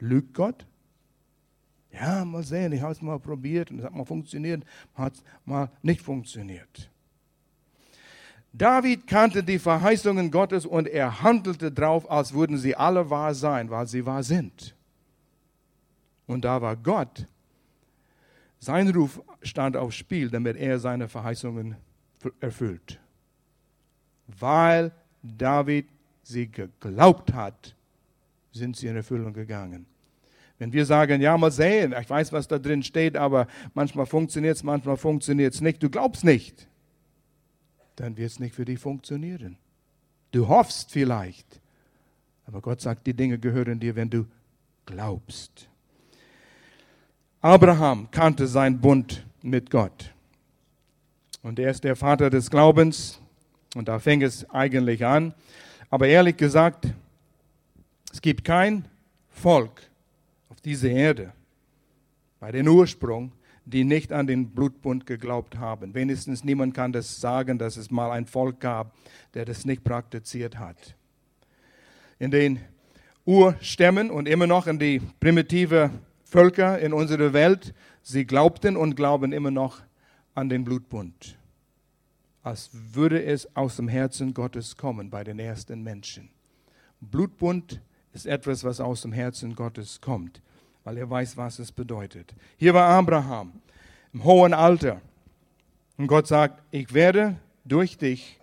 Lügt 0.00 0.34
Gott? 0.34 0.66
Ja, 1.92 2.24
mal 2.24 2.42
sehen, 2.42 2.72
ich 2.72 2.82
habe 2.82 2.92
es 2.92 3.02
mal 3.02 3.18
probiert 3.18 3.70
und 3.70 3.78
es 3.78 3.84
hat 3.84 3.94
mal 3.94 4.04
funktioniert, 4.04 4.64
hat 4.94 5.14
mal 5.44 5.70
nicht 5.82 6.00
funktioniert. 6.02 6.90
David 8.52 9.06
kannte 9.06 9.44
die 9.44 9.58
Verheißungen 9.58 10.30
Gottes 10.30 10.66
und 10.66 10.88
er 10.88 11.22
handelte 11.22 11.70
drauf, 11.70 12.10
als 12.10 12.32
würden 12.32 12.58
sie 12.58 12.74
alle 12.74 13.08
wahr 13.08 13.34
sein, 13.34 13.70
weil 13.70 13.86
sie 13.86 14.04
wahr 14.04 14.22
sind. 14.22 14.74
Und 16.26 16.44
da 16.44 16.60
war 16.60 16.76
Gott. 16.76 17.26
Sein 18.58 18.88
Ruf 18.90 19.20
stand 19.42 19.76
aufs 19.76 19.96
Spiel, 19.96 20.30
damit 20.30 20.56
er 20.56 20.78
seine 20.78 21.08
Verheißungen 21.08 21.76
erfüllt. 22.40 22.98
Weil 24.26 24.92
David 25.22 25.88
sie 26.22 26.48
geglaubt 26.50 27.32
hat, 27.32 27.74
sind 28.52 28.76
sie 28.76 28.88
in 28.88 28.96
Erfüllung 28.96 29.32
gegangen. 29.32 29.86
Wenn 30.58 30.72
wir 30.72 30.84
sagen, 30.84 31.22
ja, 31.22 31.38
mal 31.38 31.50
sehen, 31.50 31.94
ich 31.98 32.10
weiß, 32.10 32.32
was 32.32 32.46
da 32.46 32.58
drin 32.58 32.82
steht, 32.82 33.16
aber 33.16 33.46
manchmal 33.72 34.04
funktioniert 34.04 34.56
es, 34.56 34.62
manchmal 34.62 34.98
funktioniert 34.98 35.54
es 35.54 35.60
nicht, 35.60 35.82
du 35.82 35.88
glaubst 35.88 36.22
nicht, 36.22 36.68
dann 38.00 38.16
wird 38.16 38.30
es 38.30 38.40
nicht 38.40 38.54
für 38.54 38.64
dich 38.64 38.78
funktionieren. 38.78 39.58
Du 40.32 40.48
hoffst 40.48 40.90
vielleicht, 40.90 41.60
aber 42.46 42.62
Gott 42.62 42.80
sagt, 42.80 43.06
die 43.06 43.12
Dinge 43.12 43.38
gehören 43.38 43.78
dir, 43.78 43.94
wenn 43.94 44.08
du 44.08 44.26
glaubst. 44.86 45.68
Abraham 47.42 48.10
kannte 48.10 48.46
seinen 48.46 48.80
Bund 48.80 49.26
mit 49.42 49.70
Gott. 49.70 50.14
Und 51.42 51.58
er 51.58 51.70
ist 51.70 51.84
der 51.84 51.94
Vater 51.94 52.30
des 52.30 52.50
Glaubens. 52.50 53.20
Und 53.74 53.88
da 53.88 53.98
fing 53.98 54.22
es 54.22 54.48
eigentlich 54.48 55.04
an. 55.04 55.34
Aber 55.90 56.06
ehrlich 56.08 56.38
gesagt, 56.38 56.86
es 58.12 58.22
gibt 58.22 58.44
kein 58.44 58.86
Volk, 59.28 59.82
diese 60.64 60.88
Erde, 60.88 61.32
bei 62.38 62.50
den 62.52 62.66
Ursprung, 62.68 63.32
die 63.70 63.84
nicht 63.84 64.12
an 64.12 64.26
den 64.26 64.50
Blutbund 64.50 65.06
geglaubt 65.06 65.58
haben. 65.58 65.94
Wenigstens 65.94 66.44
niemand 66.44 66.74
kann 66.74 66.92
das 66.92 67.20
sagen, 67.20 67.58
dass 67.58 67.76
es 67.76 67.90
mal 67.90 68.10
ein 68.10 68.26
Volk 68.26 68.60
gab, 68.60 68.94
der 69.34 69.44
das 69.44 69.64
nicht 69.64 69.84
praktiziert 69.84 70.58
hat. 70.58 70.96
In 72.18 72.30
den 72.30 72.60
Urstämmen 73.24 74.10
und 74.10 74.28
immer 74.28 74.46
noch 74.46 74.66
in 74.66 74.78
die 74.78 75.00
primitive 75.20 75.90
Völker 76.24 76.78
in 76.78 76.92
unserer 76.92 77.32
Welt, 77.32 77.74
sie 78.02 78.24
glaubten 78.24 78.76
und 78.76 78.96
glauben 78.96 79.32
immer 79.32 79.50
noch 79.50 79.80
an 80.34 80.48
den 80.48 80.64
Blutbund, 80.64 81.38
als 82.42 82.70
würde 82.72 83.22
es 83.22 83.56
aus 83.56 83.76
dem 83.76 83.88
Herzen 83.88 84.34
Gottes 84.34 84.76
kommen 84.76 85.10
bei 85.10 85.24
den 85.24 85.38
ersten 85.38 85.82
Menschen. 85.82 86.30
Blutbund 87.00 87.80
ist 88.12 88.26
etwas, 88.26 88.64
was 88.64 88.80
aus 88.80 89.02
dem 89.02 89.12
Herzen 89.12 89.54
Gottes 89.54 90.00
kommt 90.00 90.42
weil 90.84 90.98
er 90.98 91.08
weiß, 91.08 91.36
was 91.36 91.58
es 91.58 91.72
bedeutet. 91.72 92.34
Hier 92.56 92.74
war 92.74 92.88
Abraham 92.88 93.52
im 94.12 94.24
hohen 94.24 94.54
Alter. 94.54 95.00
Und 95.96 96.06
Gott 96.06 96.26
sagt, 96.26 96.62
ich 96.70 96.92
werde 96.94 97.36
durch 97.64 97.98
dich 97.98 98.38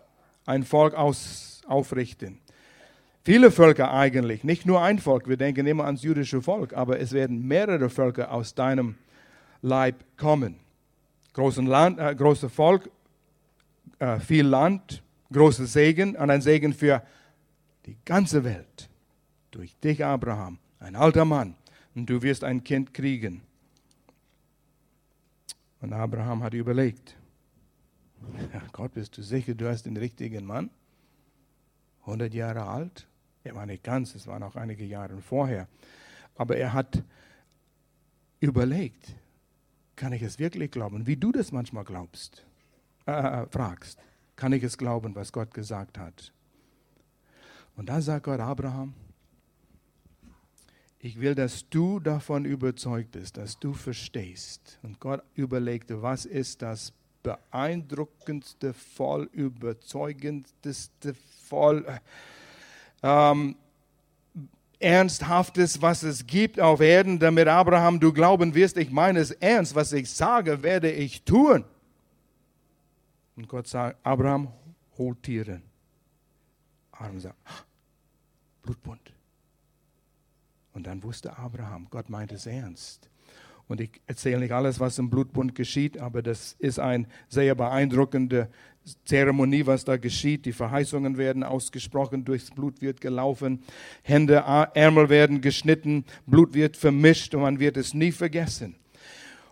ein 0.46 0.64
Volk 0.64 0.94
aus, 0.94 1.62
aufrichten. 1.68 2.40
Viele 3.24 3.52
Völker 3.52 3.92
eigentlich, 3.92 4.46
nicht 4.46 4.66
nur 4.66 4.82
ein 4.82 5.00
Volk, 5.00 5.28
wir 5.28 5.36
denken 5.36 5.68
immer 5.68 5.84
ans 5.84 6.02
jüdische 6.02 6.42
Volk, 6.42 6.74
aber 6.74 7.00
es 7.00 7.12
werden 7.12 7.46
mehrere 7.46 7.90
Völker 7.90 8.32
aus 8.32 8.56
deinem 8.56 8.96
Leib 9.62 9.96
kommen. 10.16 10.56
Großen 11.34 11.70
äh, 11.70 12.16
großes 12.16 12.52
Volk, 12.54 12.90
äh, 14.00 14.20
viel 14.20 14.46
Land, 14.46 15.04
großer 15.32 15.66
Segen 15.66 16.16
und 16.16 16.30
ein 16.30 16.42
Segen 16.42 16.74
für 16.74 17.04
die 17.86 17.98
ganze 18.06 18.46
Welt. 18.46 18.90
Durch 19.52 19.76
dich, 19.80 20.06
Abraham, 20.06 20.58
ein 20.80 20.96
alter 20.96 21.26
Mann, 21.26 21.56
und 21.98 22.08
du 22.08 22.22
wirst 22.22 22.44
ein 22.44 22.64
Kind 22.64 22.94
kriegen. 22.94 23.42
Und 25.82 25.94
Abraham 25.94 26.44
hat 26.44 26.54
überlegt, 26.54 27.18
Gott, 28.72 28.94
bist 28.94 29.18
du 29.18 29.24
sicher, 29.24 29.56
du 29.56 29.68
hast 29.68 29.88
den 29.88 29.98
richtigen 29.98 30.46
Mann? 30.46 30.70
100 32.02 32.32
Jahre 32.36 32.68
alt? 32.68 33.08
Er 33.44 33.56
war 33.56 33.66
nicht 33.66 33.84
ganz, 33.84 34.14
es 34.14 34.28
war 34.28 34.38
noch 34.38 34.56
einige 34.56 34.86
Jahre 34.86 35.20
vorher. 35.22 35.68
Aber 36.36 36.56
er 36.56 36.72
hat 36.74 37.04
überlegt, 38.42 39.16
kann 39.96 40.14
ich 40.14 40.22
es 40.22 40.38
wirklich 40.38 40.70
glauben, 40.70 41.08
wie 41.08 41.18
du 41.18 41.32
das 41.32 41.52
manchmal 41.52 41.84
glaubst, 41.84 42.46
äh, 43.08 43.12
äh 43.12 43.48
fragst. 43.48 43.98
Kann 44.36 44.54
ich 44.54 44.62
es 44.62 44.78
glauben, 44.78 45.16
was 45.16 45.32
Gott 45.32 45.52
gesagt 45.52 45.98
hat? 45.98 46.32
Und 47.76 47.90
dann 47.90 48.04
sagt 48.04 48.26
Gott 48.26 48.40
Abraham, 48.40 48.94
ich 51.08 51.22
will, 51.22 51.36
dass 51.36 51.70
du 51.70 52.02
davon 52.02 52.44
überzeugt 52.44 53.12
bist, 53.12 53.38
dass 53.38 53.58
du 53.58 53.72
verstehst. 53.72 54.78
Und 54.84 55.00
Gott 55.00 55.24
überlegte, 55.36 56.02
was 56.02 56.26
ist 56.26 56.62
das 56.62 56.92
beeindruckendste, 57.24 58.74
voll 58.74 59.30
überzeugendste, 59.32 60.76
voll 61.48 61.86
ähm, 63.04 63.56
ernsthaftes, 64.80 65.82
was 65.82 66.04
es 66.04 66.28
gibt 66.28 66.60
auf 66.60 66.82
Erden, 66.82 67.20
damit 67.20 67.48
Abraham, 67.48 68.02
du 68.02 68.12
glauben 68.12 68.54
wirst, 68.54 68.76
ich 68.76 68.92
meine 68.92 69.20
es 69.20 69.32
ernst, 69.32 69.76
was 69.76 69.94
ich 69.94 70.12
sage, 70.12 70.62
werde 70.62 70.92
ich 70.92 71.24
tun. 71.24 71.64
Und 73.38 73.48
Gott 73.48 73.68
sagt, 73.68 73.98
Abraham, 74.06 74.52
hol 74.98 75.16
Tiere. 75.16 75.62
Abraham 76.92 77.20
sagt, 77.22 77.38
Blutbund. 78.62 79.17
Und 80.78 80.86
dann 80.86 81.02
wusste 81.02 81.36
Abraham, 81.40 81.88
Gott 81.90 82.08
meint 82.12 82.32
es 82.32 82.46
ernst. 82.46 83.10
Und 83.68 83.82
ich 83.82 83.90
erzähle 84.06 84.42
nicht 84.42 84.52
alles, 84.52 84.80
was 84.80 85.00
im 85.00 85.10
Blutbund 85.10 85.56
geschieht, 85.56 86.00
aber 86.00 86.22
das 86.22 86.56
ist 86.60 86.78
eine 86.78 87.08
sehr 87.30 87.56
beeindruckende 87.56 88.48
Zeremonie, 89.04 89.66
was 89.66 89.86
da 89.86 89.98
geschieht. 89.98 90.46
Die 90.46 90.54
Verheißungen 90.54 91.18
werden 91.18 91.44
ausgesprochen, 91.44 92.26
durchs 92.26 92.52
Blut 92.52 92.80
wird 92.80 93.02
gelaufen, 93.02 93.64
Hände, 94.04 94.36
Ärmel 94.36 95.10
werden 95.10 95.42
geschnitten, 95.42 96.06
Blut 96.28 96.54
wird 96.54 96.78
vermischt 96.78 97.34
und 97.34 97.42
man 97.42 97.60
wird 97.60 97.76
es 97.76 97.96
nie 97.96 98.12
vergessen. 98.12 98.76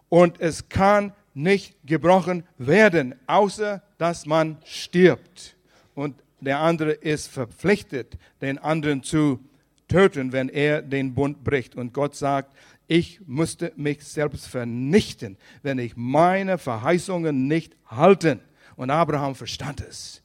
Und 0.09 0.39
es 0.39 0.69
kann 0.69 1.11
nicht 1.33 1.75
gebrochen 1.87 2.43
werden, 2.59 3.15
außer 3.25 3.81
dass 3.97 4.27
man 4.27 4.59
stirbt. 4.63 5.57
Und 5.95 6.21
der 6.39 6.59
andere 6.59 6.91
ist 6.91 7.29
verpflichtet, 7.29 8.15
den 8.41 8.59
anderen 8.59 9.01
zu 9.01 9.39
töten, 9.95 10.33
wenn 10.33 10.49
er 10.49 10.81
den 10.81 11.13
Bund 11.13 11.45
bricht. 11.45 11.73
Und 11.73 11.93
Gott 11.93 12.17
sagt, 12.17 12.53
ich 12.85 13.21
müsste 13.27 13.71
mich 13.77 14.03
selbst 14.03 14.45
vernichten, 14.45 15.37
wenn 15.63 15.79
ich 15.79 15.95
meine 15.95 16.57
Verheißungen 16.57 17.47
nicht 17.47 17.77
halten. 17.85 18.41
Und 18.75 18.89
Abraham 18.89 19.35
verstand 19.35 19.79
es. 19.79 20.21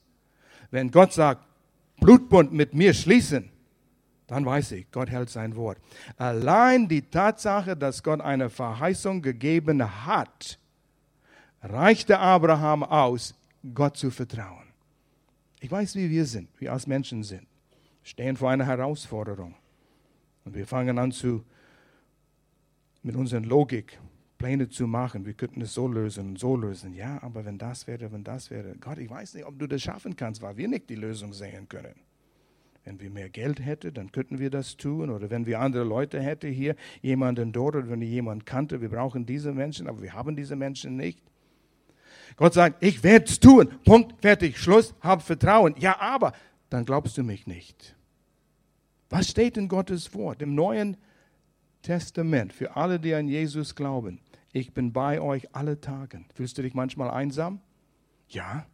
Wenn 0.71 0.91
Gott 0.91 1.13
sagt, 1.13 1.45
Blutbund 2.01 2.51
mit 2.51 2.73
mir 2.73 2.93
schließen, 2.93 3.49
dann 4.27 4.45
weiß 4.45 4.73
ich, 4.73 4.91
Gott 4.91 5.09
hält 5.09 5.29
sein 5.29 5.55
Wort. 5.55 5.77
Allein 6.17 6.89
die 6.89 7.03
Tatsache, 7.03 7.77
dass 7.77 8.03
Gott 8.03 8.19
eine 8.19 8.49
Verheißung 8.49 9.21
gegeben 9.21 10.05
hat, 10.05 10.59
reichte 11.63 12.19
Abraham 12.19 12.83
aus, 12.83 13.33
Gott 13.73 13.95
zu 13.95 14.11
vertrauen. 14.11 14.67
Ich 15.61 15.71
weiß, 15.71 15.95
wie 15.95 16.09
wir 16.09 16.25
sind, 16.25 16.49
wie 16.59 16.67
als 16.67 16.87
Menschen 16.87 17.23
sind. 17.23 17.47
Wir 18.03 18.09
stehen 18.09 18.35
vor 18.35 18.49
einer 18.49 18.65
Herausforderung. 18.65 19.55
Und 20.45 20.55
wir 20.55 20.65
fangen 20.65 20.97
an 20.97 21.11
zu, 21.11 21.43
mit 23.03 23.15
unserer 23.15 23.41
Logik 23.41 23.99
Pläne 24.41 24.69
zu 24.69 24.87
machen. 24.87 25.25
Wir 25.25 25.33
könnten 25.33 25.61
es 25.61 25.73
so 25.73 25.87
lösen 25.87 26.29
und 26.29 26.39
so 26.39 26.55
lösen. 26.55 26.95
Ja, 26.95 27.21
aber 27.21 27.45
wenn 27.45 27.59
das 27.59 27.85
wäre, 27.85 28.11
wenn 28.11 28.23
das 28.23 28.49
wäre. 28.49 28.75
Gott, 28.79 28.97
ich 28.97 29.09
weiß 29.09 29.35
nicht, 29.35 29.45
ob 29.45 29.59
du 29.59 29.67
das 29.67 29.83
schaffen 29.83 30.15
kannst, 30.15 30.41
weil 30.41 30.57
wir 30.57 30.67
nicht 30.67 30.89
die 30.89 30.95
Lösung 30.95 31.31
sehen 31.31 31.69
können. 31.69 31.93
Wenn 32.83 32.99
wir 32.99 33.11
mehr 33.11 33.29
Geld 33.29 33.63
hätten, 33.63 33.93
dann 33.93 34.11
könnten 34.11 34.39
wir 34.39 34.49
das 34.49 34.77
tun. 34.77 35.11
Oder 35.11 35.29
wenn 35.29 35.45
wir 35.45 35.59
andere 35.59 35.83
Leute 35.83 36.19
hätten 36.19 36.51
hier, 36.51 36.75
jemanden 37.03 37.51
dort 37.51 37.75
oder 37.75 37.89
wenn 37.89 38.01
wir 38.01 38.07
jemanden 38.07 38.43
kannte, 38.43 38.81
wir 38.81 38.89
brauchen 38.89 39.27
diese 39.27 39.53
Menschen, 39.53 39.87
aber 39.87 40.01
wir 40.01 40.13
haben 40.13 40.35
diese 40.35 40.55
Menschen 40.55 40.97
nicht. 40.97 41.21
Gott 42.35 42.55
sagt, 42.55 42.83
ich 42.83 43.03
werde 43.03 43.25
es 43.25 43.39
tun. 43.39 43.69
Punkt, 43.85 44.19
fertig, 44.21 44.57
Schluss, 44.57 44.95
hab 45.01 45.21
Vertrauen. 45.21 45.75
Ja, 45.77 45.99
aber 45.99 46.33
dann 46.71 46.85
glaubst 46.85 47.15
du 47.17 47.23
mich 47.23 47.45
nicht. 47.45 47.95
Was 49.11 49.29
steht 49.29 49.57
in 49.57 49.67
Gottes 49.67 50.13
Wort 50.15 50.41
im 50.41 50.55
Neuen 50.55 50.95
Testament 51.81 52.53
für 52.53 52.77
alle, 52.77 52.97
die 52.97 53.13
an 53.13 53.27
Jesus 53.27 53.75
glauben? 53.75 54.21
Ich 54.53 54.73
bin 54.73 54.93
bei 54.93 55.19
euch 55.19 55.53
alle 55.53 55.81
Tage. 55.81 56.23
Fühlst 56.33 56.57
du 56.57 56.61
dich 56.61 56.73
manchmal 56.73 57.11
einsam? 57.11 57.59
Ja. 58.29 58.65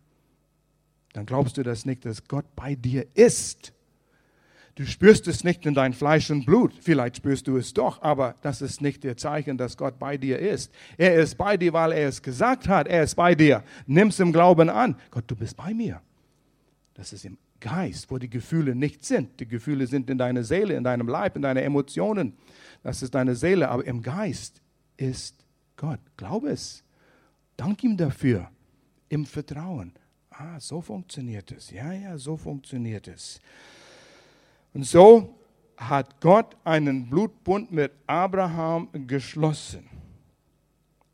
Dann 1.13 1.25
glaubst 1.25 1.58
du 1.58 1.63
das 1.63 1.86
nicht, 1.86 2.06
dass 2.06 2.27
Gott 2.27 2.46
bei 2.56 2.75
dir 2.75 3.08
ist. 3.15 3.74
Du 4.75 4.86
spürst 4.86 5.27
es 5.27 5.44
nicht 5.44 5.65
in 5.65 5.74
dein 5.74 5.94
Fleisch 5.94 6.29
und 6.29 6.46
Blut. 6.46 6.72
Vielleicht 6.79 7.17
spürst 7.17 7.48
du 7.48 7.58
es 7.58 7.74
doch, 7.74 8.03
aber 8.03 8.36
das 8.44 8.62
ist 8.62 8.79
nicht 8.79 9.03
der 9.03 9.17
Zeichen, 9.17 9.58
dass 9.58 9.75
Gott 9.75 9.98
bei 9.98 10.17
dir 10.17 10.38
ist. 10.38 10.72
Er 11.00 11.15
ist 11.15 11.36
bei 11.36 11.58
dir, 11.58 11.74
weil 11.74 11.94
er 11.94 12.10
es 12.10 12.22
gesagt 12.22 12.67
hat. 12.67 12.88
Er 12.88 13.01
ist 13.01 13.15
bei 13.15 13.34
dir. 13.34 13.63
Nimm 13.88 14.10
es 14.10 14.20
im 14.20 14.32
Glauben 14.32 14.70
an. 14.70 14.98
Gott, 15.10 15.24
du 15.25 15.36
bist 15.36 15.58
bei 15.58 15.74
mir. 15.74 16.00
Das 16.94 17.12
ist 17.12 17.25
im 17.25 17.39
Geist, 17.59 18.09
wo 18.11 18.17
die 18.17 18.29
Gefühle 18.29 18.75
nicht 18.75 19.05
sind. 19.05 19.39
Die 19.39 19.47
Gefühle 19.47 19.87
sind 19.87 20.09
in 20.09 20.17
deiner 20.17 20.43
Seele, 20.43 20.75
in 20.75 20.83
deinem 20.83 21.07
Leib, 21.07 21.35
in 21.35 21.41
deinen 21.41 21.63
Emotionen. 21.63 22.33
Das 22.83 23.01
ist 23.01 23.15
deine 23.15 23.35
Seele. 23.35 23.69
Aber 23.69 23.85
im 23.85 24.01
Geist 24.01 24.61
ist 24.97 25.35
Gott. 25.75 25.99
Glaube 26.17 26.49
es. 26.49 26.83
Dank 27.55 27.83
ihm 27.83 27.97
dafür. 27.97 28.49
Im 29.09 29.25
Vertrauen. 29.25 29.93
Ah, 30.29 30.59
so 30.59 30.81
funktioniert 30.81 31.51
es. 31.51 31.71
Ja, 31.71 31.91
ja, 31.91 32.17
so 32.17 32.37
funktioniert 32.37 33.07
es. 33.07 33.39
Und 34.73 34.83
so 34.85 35.35
hat 35.77 36.19
Gott 36.21 36.55
einen 36.63 37.09
Blutbund 37.09 37.71
mit 37.71 37.91
Abraham 38.05 38.89
geschlossen. 39.07 39.89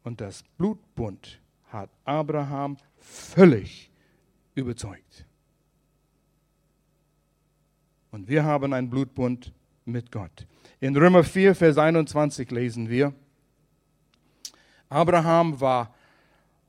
Und 0.04 0.20
das 0.20 0.44
Blutbund 0.58 1.40
hat 1.68 1.90
Abraham 2.04 2.78
völlig 2.98 3.90
überzeugt. 4.56 5.26
Und 8.14 8.28
wir 8.28 8.44
haben 8.44 8.74
einen 8.74 8.92
Blutbund 8.92 9.52
mit 9.86 10.12
Gott. 10.12 10.46
In 10.80 10.96
Römer 10.96 11.24
4, 11.24 11.56
Vers 11.56 11.80
21 11.80 12.52
lesen 12.52 12.88
wir, 12.88 13.12
Abraham 14.88 15.60
war 15.60 15.96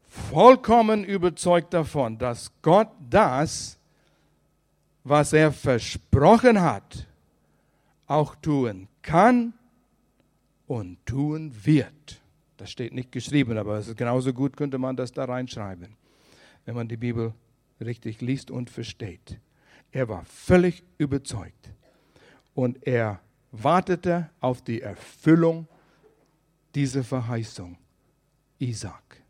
vollkommen 0.09 1.05
überzeugt 1.05 1.75
davon, 1.75 2.17
dass 2.17 2.51
Gott 2.63 2.89
das, 3.11 3.79
was 5.05 5.35
er 5.35 5.53
versprochen 5.53 6.63
hat, 6.63 7.07
auch 8.07 8.37
tun 8.37 8.89
kann 9.03 9.53
und 10.67 11.05
tun 11.05 11.53
wird. 11.63 12.23
Das 12.57 12.71
steht 12.71 12.95
nicht 12.95 13.13
geschrieben, 13.13 13.59
aber 13.59 13.77
es 13.77 13.89
ist 13.89 13.99
genauso 13.99 14.33
gut, 14.33 14.57
könnte 14.57 14.79
man 14.79 14.97
das 14.97 15.13
da 15.13 15.27
reinschreiben, 15.27 15.95
wenn 16.65 16.75
man 16.75 16.89
die 16.89 16.97
Bibel 16.97 17.35
richtig 17.83 18.23
liest 18.23 18.51
und 18.51 18.71
versteht. 18.71 19.39
Er 19.95 20.09
war 20.09 20.25
völlig 20.25 20.83
überzeugt 20.99 21.71
und 22.53 22.85
er 22.85 23.21
wartete 23.53 24.29
auf 24.41 24.61
die 24.61 24.83
Erfüllung 24.83 25.69
dieser 26.75 27.05
Verheißung. 27.05 27.79
Isaac 28.59 29.23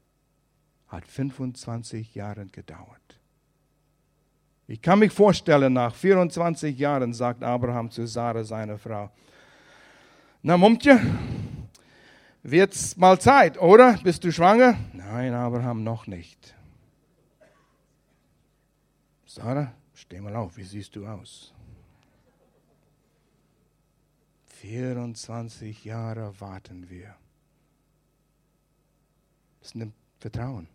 hat 0.89 1.07
25 1.07 2.15
Jahre 2.15 2.47
gedauert. 2.47 3.21
Ich 4.67 4.81
kann 4.81 5.01
mich 5.01 5.13
vorstellen, 5.13 5.75
nach 5.75 5.95
24 5.95 6.79
Jahren 6.79 7.13
sagt 7.13 7.43
Abraham 7.43 7.91
zu 7.91 8.07
Sarah, 8.07 8.43
seiner 8.43 8.79
Frau, 8.79 9.11
na 10.41 10.57
Mumtje, 10.57 10.99
wird's 12.43 12.97
mal 12.97 13.21
Zeit, 13.21 13.61
oder? 13.61 13.99
Bist 14.03 14.25
du 14.25 14.33
schwanger? 14.33 14.79
Nein, 14.95 15.35
Abraham, 15.35 15.85
noch 15.85 16.07
nicht. 16.07 16.55
Sarah, 19.27 19.75
steh 19.95 20.21
mal 20.21 20.37
auf, 20.37 20.57
wie 20.57 20.65
siehst 20.65 20.95
du 20.97 21.07
aus? 21.07 21.55
24 24.47 25.85
Jahre 25.85 26.41
warten 26.41 26.89
wir. 26.89 27.15
Das 29.61 29.75
nimmt 29.75 29.95
Vertrauen. 30.19 30.69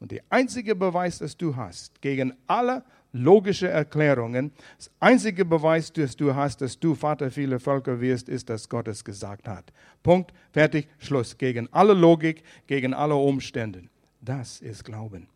Und 0.00 0.10
der 0.10 0.22
einzige 0.30 0.74
Beweis, 0.74 1.18
das 1.18 1.36
du 1.36 1.54
hast, 1.54 2.00
gegen 2.00 2.34
alle 2.46 2.84
logische 3.12 3.68
Erklärungen, 3.68 4.50
das 4.76 4.90
einzige 4.98 5.44
Beweis, 5.44 5.92
das 5.92 6.16
du 6.16 6.34
hast, 6.34 6.60
dass 6.60 6.80
du 6.80 6.94
Vater 6.94 7.30
vieler 7.30 7.60
Völker 7.60 8.00
wirst, 8.00 8.28
ist, 8.28 8.48
dass 8.48 8.68
Gott 8.68 8.88
es 8.88 9.04
gesagt 9.04 9.46
hat. 9.46 9.72
Punkt, 10.02 10.32
fertig, 10.50 10.88
Schluss. 10.98 11.36
Gegen 11.36 11.72
alle 11.72 11.92
Logik, 11.92 12.42
gegen 12.66 12.94
alle 12.94 13.14
Umstände. 13.14 13.84
Das 14.20 14.60
ist 14.60 14.84
Glauben. 14.84 15.28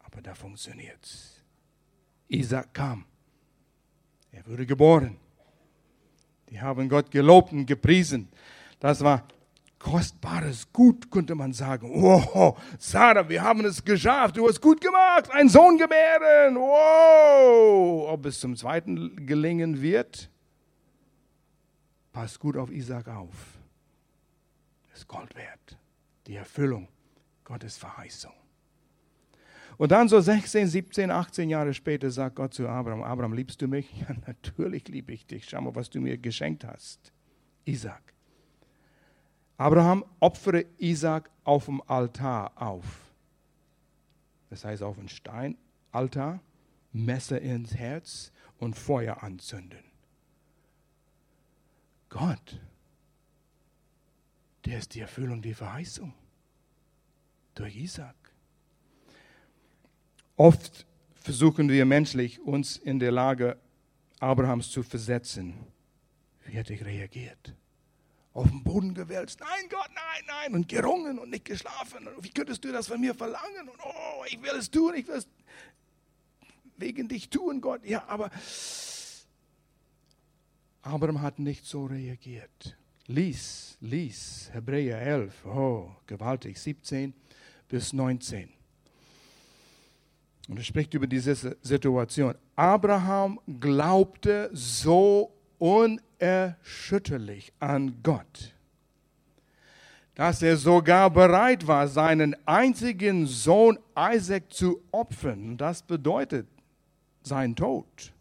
Aber 0.00 0.20
da 0.20 0.34
funktioniert 0.34 1.02
es. 1.02 1.35
Isaac 2.28 2.74
kam. 2.74 3.04
Er 4.32 4.46
wurde 4.46 4.66
geboren. 4.66 5.16
Die 6.50 6.60
haben 6.60 6.88
Gott 6.88 7.10
gelobt 7.10 7.52
und 7.52 7.66
gepriesen. 7.66 8.28
Das 8.78 9.02
war 9.02 9.26
kostbares 9.78 10.72
Gut, 10.72 11.10
könnte 11.10 11.34
man 11.34 11.52
sagen. 11.52 11.90
Wow, 11.94 12.58
Sarah, 12.78 13.28
wir 13.28 13.42
haben 13.42 13.64
es 13.64 13.84
geschafft. 13.84 14.36
Du 14.36 14.48
hast 14.48 14.60
gut 14.60 14.80
gemacht. 14.80 15.30
Ein 15.30 15.48
Sohn 15.48 15.78
gebären. 15.78 16.56
Wow. 16.56 18.10
Ob 18.10 18.26
es 18.26 18.40
zum 18.40 18.56
zweiten 18.56 19.26
gelingen 19.26 19.80
wird, 19.80 20.30
passt 22.12 22.38
gut 22.40 22.56
auf 22.56 22.70
Isaac 22.70 23.08
auf. 23.08 23.58
Ist 24.94 25.06
Gold 25.06 25.34
wert. 25.36 25.78
Die 26.26 26.34
Erfüllung 26.36 26.88
Gottes 27.44 27.76
Verheißung. 27.76 28.32
Und 29.78 29.92
dann 29.92 30.08
so 30.08 30.20
16, 30.20 30.68
17, 30.68 31.10
18 31.10 31.50
Jahre 31.50 31.74
später 31.74 32.10
sagt 32.10 32.36
Gott 32.36 32.54
zu 32.54 32.68
Abraham, 32.68 33.02
Abraham, 33.02 33.34
liebst 33.34 33.60
du 33.60 33.68
mich? 33.68 33.92
Ja, 34.00 34.14
natürlich 34.26 34.88
liebe 34.88 35.12
ich 35.12 35.26
dich. 35.26 35.48
Schau 35.48 35.60
mal, 35.60 35.74
was 35.74 35.90
du 35.90 36.00
mir 36.00 36.16
geschenkt 36.16 36.64
hast. 36.64 37.12
Isaac. 37.64 38.02
Abraham 39.58 40.04
opfere 40.20 40.64
Isaac 40.78 41.30
auf 41.44 41.66
dem 41.66 41.82
Altar 41.86 42.52
auf. 42.56 43.06
Das 44.50 44.64
heißt 44.64 44.82
auf 44.82 44.98
einen 44.98 45.08
Steinaltar, 45.08 46.40
Messer 46.92 47.40
ins 47.40 47.74
Herz 47.74 48.32
und 48.58 48.76
Feuer 48.76 49.22
anzünden. 49.22 49.84
Gott, 52.08 52.60
der 54.64 54.78
ist 54.78 54.94
die 54.94 55.00
Erfüllung, 55.00 55.42
die 55.42 55.54
Verheißung. 55.54 56.14
Durch 57.54 57.76
Isaac. 57.76 58.14
Oft 60.36 60.86
versuchen 61.14 61.68
wir 61.68 61.84
menschlich, 61.84 62.40
uns 62.40 62.76
in 62.76 62.98
der 62.98 63.12
Lage 63.12 63.56
Abrahams 64.20 64.70
zu 64.70 64.82
versetzen. 64.82 65.54
Wie 66.44 66.52
hätte 66.52 66.74
ich 66.74 66.84
reagiert? 66.84 67.54
auf 68.36 68.50
den 68.50 68.62
Boden 68.62 68.92
gewälzt. 68.92 69.40
Nein, 69.40 69.68
Gott, 69.70 69.88
nein, 69.94 70.24
nein. 70.26 70.54
Und 70.54 70.68
gerungen 70.68 71.18
und 71.18 71.30
nicht 71.30 71.46
geschlafen. 71.46 72.06
Wie 72.20 72.28
könntest 72.28 72.62
du 72.64 72.70
das 72.70 72.86
von 72.86 73.00
mir 73.00 73.14
verlangen? 73.14 73.68
Und 73.68 73.80
oh, 73.82 74.24
ich 74.26 74.40
will 74.42 74.54
es 74.58 74.70
tun, 74.70 74.94
ich 74.94 75.08
will 75.08 75.16
es 75.16 75.28
wegen 76.76 77.08
dich 77.08 77.30
tun, 77.30 77.62
Gott. 77.62 77.82
Ja, 77.84 78.04
aber 78.06 78.30
Abraham 80.82 81.22
hat 81.22 81.38
nicht 81.38 81.64
so 81.64 81.86
reagiert. 81.86 82.76
Lies, 83.06 83.78
lies, 83.80 84.50
Hebräer 84.52 85.00
11, 85.00 85.46
oh, 85.46 85.90
gewaltig, 86.06 86.58
17 86.58 87.14
bis 87.68 87.94
19. 87.94 88.55
Und 90.48 90.58
er 90.58 90.64
spricht 90.64 90.94
über 90.94 91.06
diese 91.06 91.56
Situation. 91.60 92.34
Abraham 92.54 93.40
glaubte 93.60 94.48
so 94.52 95.32
unerschütterlich 95.58 97.52
an 97.58 98.00
Gott, 98.02 98.54
dass 100.14 100.42
er 100.42 100.56
sogar 100.56 101.10
bereit 101.10 101.66
war, 101.66 101.88
seinen 101.88 102.36
einzigen 102.46 103.26
Sohn 103.26 103.78
Isaac 103.98 104.52
zu 104.52 104.82
opfern. 104.92 105.56
Das 105.56 105.82
bedeutet 105.82 106.46
sein 107.22 107.56
Tod. 107.56 108.12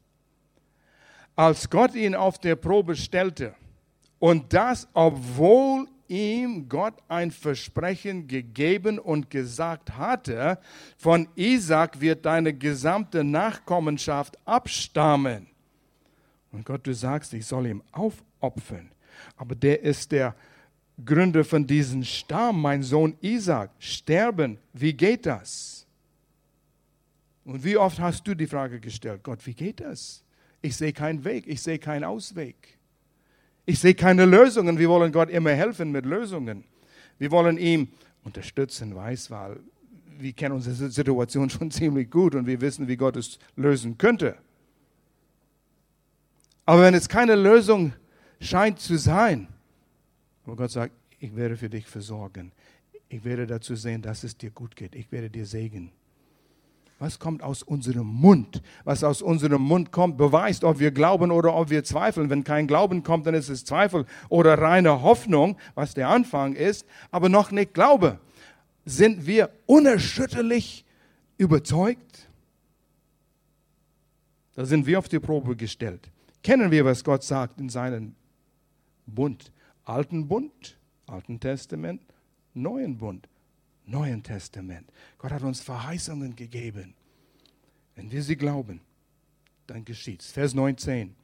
als 1.36 1.70
Gott 1.70 1.96
ihn 1.96 2.16
auf 2.16 2.40
der 2.40 2.56
Probe 2.56 2.96
stellte. 2.96 3.56
Und 4.20 4.54
das, 4.54 4.88
obwohl 4.94 5.88
ihm 6.08 6.68
Gott 6.70 6.96
ein 7.08 7.32
Versprechen 7.32 8.28
gegeben 8.28 9.00
und 9.00 9.30
gesagt 9.30 9.98
hatte, 9.98 10.60
von 10.98 11.28
Isaac 11.36 12.02
wird 12.02 12.26
deine 12.26 12.54
gesamte 12.54 13.24
Nachkommenschaft 13.24 14.38
abstammen. 14.46 15.48
Und 16.52 16.65
Gott, 16.65 16.88
du 16.88 16.94
sagst, 16.94 17.34
ich 17.34 17.46
soll 17.46 17.68
ihm 17.68 17.84
aufopfern. 17.91 18.91
Aber 19.36 19.56
der 19.56 19.82
ist 19.82 20.12
der 20.12 20.36
Gründer 21.04 21.44
von 21.44 21.68
diesem 21.68 22.04
Stamm, 22.04 22.62
mein 22.62 22.84
Sohn 22.84 23.18
Isaac. 23.22 23.72
Sterben, 23.80 24.58
wie 24.74 24.94
geht 24.94 25.26
das? 25.26 25.86
Und 27.44 27.63
wie 27.63 27.78
oft 27.78 28.00
hast 28.00 28.26
du 28.28 28.34
die 28.34 28.48
Frage 28.48 28.80
gestellt, 28.80 29.22
Gott, 29.24 29.46
wie 29.46 29.54
geht 29.54 29.80
das? 29.82 30.24
Ich 30.62 30.76
sehe 30.76 30.94
keinen 30.94 31.24
Weg, 31.24 31.46
ich 31.48 31.62
sehe 31.62 31.78
keinen 31.78 32.04
Ausweg. 32.04 32.80
Ich 33.65 33.80
sehe 33.80 33.95
keine 33.95 34.25
Lösungen. 34.25 34.78
Wir 34.78 34.89
wollen 34.89 35.12
Gott 35.12 35.30
immer 35.30 35.51
helfen 35.51 35.91
mit 35.91 36.06
Lösungen. 36.06 36.63
Wir 37.17 37.32
wollen 37.32 37.58
ihm 37.58 37.88
unterstützen, 38.23 38.95
weiß, 38.95 39.32
weil 39.32 39.60
wir 40.17 40.34
kennen 40.34 40.56
unsere 40.56 40.89
Situation 40.89 41.49
schon 41.51 41.71
ziemlich 41.71 42.10
gut 42.10 42.36
und 42.36 42.45
wir 42.45 42.62
wissen, 42.62 42.88
wie 42.88 42.97
Gott 42.97 43.15
es 43.15 43.39
lösen 43.56 43.97
könnte. 43.97 44.38
Aber 46.65 46.82
wenn 46.82 46.93
es 46.93 47.08
keine 47.08 47.36
Lösung 47.36 47.93
scheint 48.39 48.80
zu 48.80 48.97
sein, 48.97 49.47
wo 50.45 50.56
Gott 50.56 50.71
sagt, 50.71 50.93
ich 51.19 51.36
werde 51.36 51.58
für 51.58 51.69
dich 51.69 51.86
versorgen, 51.86 52.51
ich 53.10 53.23
werde 53.23 53.45
dazu 53.45 53.75
sehen, 53.75 54.01
dass 54.01 54.23
es 54.23 54.38
dir 54.38 54.49
gut 54.49 54.75
geht, 54.75 54.95
ich 54.95 55.12
werde 55.12 55.30
dir 55.30 55.45
segnen. 55.45 55.91
Was 57.06 57.20
kommt 57.20 57.44
aus 57.44 57.62
unserem 57.62 58.08
Mund? 58.08 58.63
Was 58.84 59.04
aus 59.04 59.22
unserem 59.22 59.62
Mund 59.62 59.91
kommt, 59.91 60.18
beweist, 60.18 60.63
ob 60.63 60.80
wir 60.80 60.89
glauben 60.89 61.30
oder 61.30 61.54
ob 61.54 61.70
wir 61.70 61.84
zweifeln. 61.84 62.32
Wenn 62.32 62.44
kein 62.44 62.65
Glauben 62.65 63.04
kommt, 63.04 63.28
dann 63.28 63.36
ist 63.36 63.48
es 63.48 63.63
Zweifel 63.63 64.08
oder 64.28 64.58
reine 64.58 65.04
Hoffnung, 65.04 65.56
was 65.76 65.94
der 65.94 66.10
Anfang 66.10 66.56
ist, 66.56 66.84
aber 67.12 67.30
noch 67.30 67.52
nicht 67.52 67.76
Glaube. 67.76 68.20
Sind 68.86 69.28
wir 69.28 69.52
unerschütterlich 69.68 70.84
überzeugt? 71.38 72.28
Da 74.56 74.65
sind 74.65 74.88
wir 74.88 74.98
auf 74.98 75.08
die 75.08 75.20
Probe 75.20 75.56
gestellt. 75.56 76.10
Kennen 76.41 76.72
wir, 76.72 76.86
was 76.86 77.04
Gott 77.04 77.22
sagt 77.22 77.60
in 77.60 77.70
seinem 77.70 78.15
Bund? 79.06 79.52
Alten 79.84 80.28
Bund, 80.28 80.76
Alten 81.06 81.39
Testament, 81.39 82.02
Neuen 82.56 82.98
Bund. 82.98 83.28
Neuen 83.86 84.24
Testament. 84.24 84.89
Gott 85.17 85.32
hat 85.32 85.43
uns 85.43 85.62
Verheißungen 85.62 86.36
gegeben. 86.36 86.93
Wenn 87.95 88.12
wir 88.12 88.21
sie 88.24 88.36
glauben, 88.36 88.82
dann 89.67 89.86
geschieht's. 89.86 90.32
Vers 90.32 90.54
19. 90.54 91.15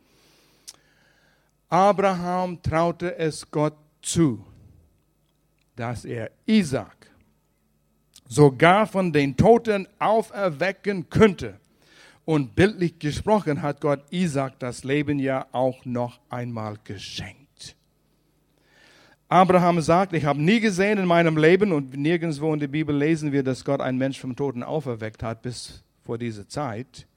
Abraham 1.69 2.61
traute 2.61 3.17
es 3.17 3.49
Gott 3.49 3.77
zu, 4.01 4.45
dass 5.75 6.05
er 6.05 6.31
Isaac 6.45 7.09
sogar 8.27 8.87
von 8.87 9.11
den 9.11 9.35
Toten 9.35 9.87
auferwecken 9.99 11.09
könnte. 11.09 11.59
Und 12.23 12.55
bildlich 12.55 12.99
gesprochen 12.99 13.61
hat 13.61 13.81
Gott 13.81 14.03
Isaac 14.11 14.59
das 14.59 14.83
Leben 14.83 15.19
ja 15.19 15.47
auch 15.51 15.83
noch 15.85 16.19
einmal 16.29 16.77
geschenkt. 16.83 17.40
Abraham 19.31 19.79
sagt, 19.79 20.11
ich 20.11 20.25
habe 20.25 20.41
nie 20.41 20.59
gesehen 20.59 20.97
in 20.97 21.05
meinem 21.05 21.37
Leben 21.37 21.71
und 21.71 21.95
nirgendwo 21.95 22.53
in 22.53 22.59
der 22.59 22.67
Bibel 22.67 22.93
lesen 22.93 23.31
wir, 23.31 23.43
dass 23.43 23.63
Gott 23.63 23.79
einen 23.79 23.97
Mensch 23.97 24.19
vom 24.19 24.35
Toten 24.35 24.61
auferweckt 24.61 25.23
hat 25.23 25.41
bis 25.41 25.85
vor 26.03 26.17
dieser 26.17 26.49
Zeit. 26.49 27.07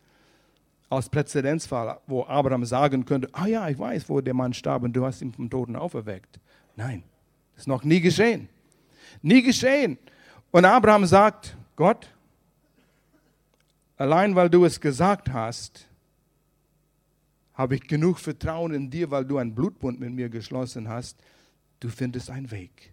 Als 0.88 1.08
Präzedenzfall, 1.08 1.98
wo 2.06 2.22
Abraham 2.24 2.64
sagen 2.66 3.04
könnte, 3.04 3.28
ah 3.32 3.48
ja, 3.48 3.68
ich 3.68 3.76
weiß, 3.76 4.08
wo 4.08 4.20
der 4.20 4.32
Mann 4.32 4.54
starb 4.54 4.84
und 4.84 4.92
du 4.92 5.04
hast 5.04 5.22
ihn 5.22 5.32
vom 5.32 5.50
Toten 5.50 5.74
auferweckt. 5.74 6.38
Nein, 6.76 7.02
das 7.54 7.62
ist 7.62 7.66
noch 7.66 7.82
nie 7.82 8.00
geschehen. 8.00 8.48
Nie 9.20 9.42
geschehen. 9.42 9.98
Und 10.52 10.64
Abraham 10.66 11.06
sagt, 11.06 11.56
Gott, 11.74 12.08
allein 13.96 14.36
weil 14.36 14.48
du 14.48 14.64
es 14.64 14.80
gesagt 14.80 15.32
hast, 15.32 15.88
habe 17.54 17.74
ich 17.74 17.88
genug 17.88 18.20
Vertrauen 18.20 18.72
in 18.72 18.88
dir, 18.88 19.10
weil 19.10 19.24
du 19.24 19.36
einen 19.38 19.52
Blutbund 19.52 19.98
mit 19.98 20.12
mir 20.12 20.28
geschlossen 20.28 20.88
hast, 20.88 21.18
du 21.80 21.88
findest 21.88 22.30
einen 22.30 22.50
Weg. 22.50 22.92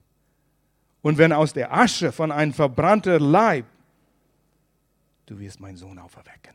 Und 1.02 1.18
wenn 1.18 1.32
aus 1.32 1.54
der 1.54 1.74
Asche 1.74 2.12
von 2.12 2.32
einem 2.32 2.54
verbrannten 2.54 3.20
Leib, 3.20 3.66
du 5.26 5.40
wirst 5.40 5.60
meinen 5.60 5.78
Sohn 5.78 5.98
auferwecken. 5.98 6.54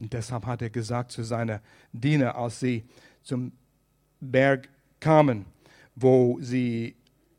Und 0.00 0.12
deshalb 0.12 0.46
hat 0.46 0.62
er 0.62 0.70
gesagt 0.70 1.10
zu 1.10 1.22
seiner 1.22 1.60
Diener, 1.92 2.36
als 2.36 2.60
sie 2.60 2.84
zum 3.22 3.52
Berg 4.20 4.68
kamen, 5.00 5.46
wo, 5.94 6.38
sie, 6.40 6.96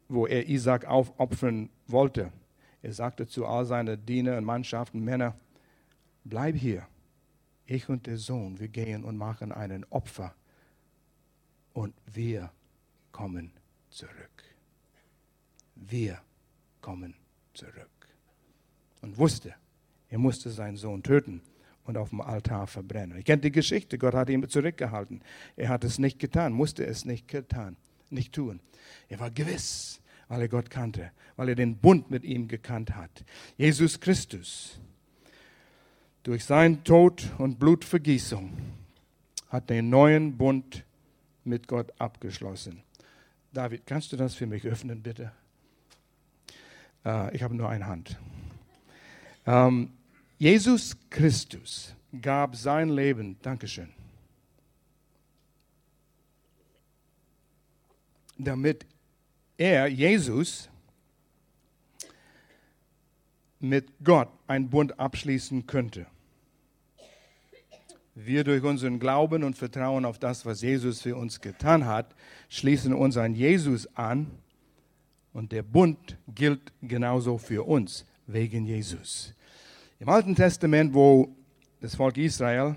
wo 0.08 0.28
er 0.28 0.48
Isaac 0.48 0.86
aufopfern 0.86 1.70
wollte, 1.88 2.32
er 2.82 2.94
sagte 2.94 3.28
zu 3.28 3.46
all 3.46 3.66
seinen 3.66 4.06
Dienern, 4.06 4.44
Mannschaften, 4.44 5.04
Männer, 5.04 5.36
bleib 6.24 6.56
hier. 6.56 6.88
Ich 7.66 7.90
und 7.90 8.08
der 8.08 8.18
Sohn, 8.18 8.60
wir 8.60 8.70
gehen 8.70 9.04
und 9.04 9.18
machen 9.18 9.52
einen 9.52 9.84
Opfer. 9.90 10.34
Und 11.74 11.94
wir 12.06 12.52
kommen 13.18 13.52
zurück. 13.90 14.44
Wir 15.74 16.20
kommen 16.82 17.16
zurück. 17.56 17.90
Und 19.02 19.18
wusste, 19.18 19.56
er 20.10 20.20
musste 20.20 20.52
seinen 20.52 20.78
Sohn 20.78 21.02
töten 21.02 21.42
und 21.86 21.98
auf 21.98 22.10
dem 22.10 22.22
Altar 22.22 22.68
verbrennen. 22.68 23.18
Ich 23.18 23.26
kenne 23.26 23.42
die 23.42 23.52
Geschichte, 23.52 23.98
Gott 23.98 24.14
hat 24.14 24.30
ihn 24.30 24.48
zurückgehalten. 24.48 25.24
Er 25.56 25.70
hat 25.70 25.84
es 25.84 25.98
nicht 25.98 26.20
getan, 26.20 26.54
musste 26.54 26.86
es 26.86 27.06
nicht 27.06 27.28
getan, 27.28 27.76
nicht 28.12 28.34
tun. 28.34 28.60
Er 29.10 29.20
war 29.20 29.32
gewiss, 29.32 30.00
weil 30.28 30.42
er 30.42 30.50
Gott 30.50 30.70
kannte, 30.70 31.12
weil 31.38 31.50
er 31.50 31.56
den 31.56 31.76
Bund 31.78 32.12
mit 32.12 32.24
ihm 32.24 32.48
gekannt 32.48 32.96
hat. 32.96 33.26
Jesus 33.58 34.00
Christus, 34.00 34.80
durch 36.22 36.46
sein 36.46 36.84
Tod 36.84 37.32
und 37.40 37.58
Blutvergießung, 37.58 38.54
hat 39.50 39.72
den 39.72 39.90
neuen 39.90 40.38
Bund 40.38 40.86
mit 41.46 41.68
Gott 41.68 41.92
abgeschlossen. 42.00 42.84
David, 43.54 43.86
kannst 43.86 44.12
du 44.12 44.18
das 44.18 44.36
für 44.36 44.46
mich 44.46 44.66
öffnen, 44.66 45.02
bitte? 45.02 45.32
Äh, 47.06 47.36
ich 47.36 47.44
habe 47.44 47.56
nur 47.56 47.70
eine 47.70 47.86
Hand. 47.86 48.18
Ähm, 49.46 49.94
Jesus 50.38 50.96
Christus 51.10 51.96
gab 52.22 52.56
sein 52.56 52.90
Leben, 52.90 53.38
Dankeschön, 53.42 53.90
damit 58.38 58.86
er, 59.58 59.88
Jesus, 59.88 60.70
mit 63.60 63.92
Gott 64.04 64.30
einen 64.46 64.70
Bund 64.70 65.00
abschließen 65.00 65.66
könnte 65.66 66.06
wir 68.20 68.44
durch 68.44 68.64
unseren 68.64 68.98
Glauben 68.98 69.44
und 69.44 69.56
Vertrauen 69.56 70.04
auf 70.04 70.18
das, 70.18 70.44
was 70.44 70.62
Jesus 70.62 71.02
für 71.02 71.16
uns 71.16 71.40
getan 71.40 71.86
hat, 71.86 72.16
schließen 72.50 72.94
uns 72.94 73.16
an 73.16 73.36
Jesus 73.36 73.88
an 73.96 74.32
und 75.34 75.52
der 75.52 75.62
Bund 75.62 76.18
gilt 76.34 76.74
genauso 76.82 77.38
für 77.38 77.68
uns 77.68 78.08
wegen 78.26 78.66
Jesus. 78.66 79.36
Im 80.00 80.10
Alten 80.10 80.34
Testament, 80.34 80.96
wo 80.96 81.30
das 81.80 81.94
Volk 81.94 82.18
Israel 82.18 82.76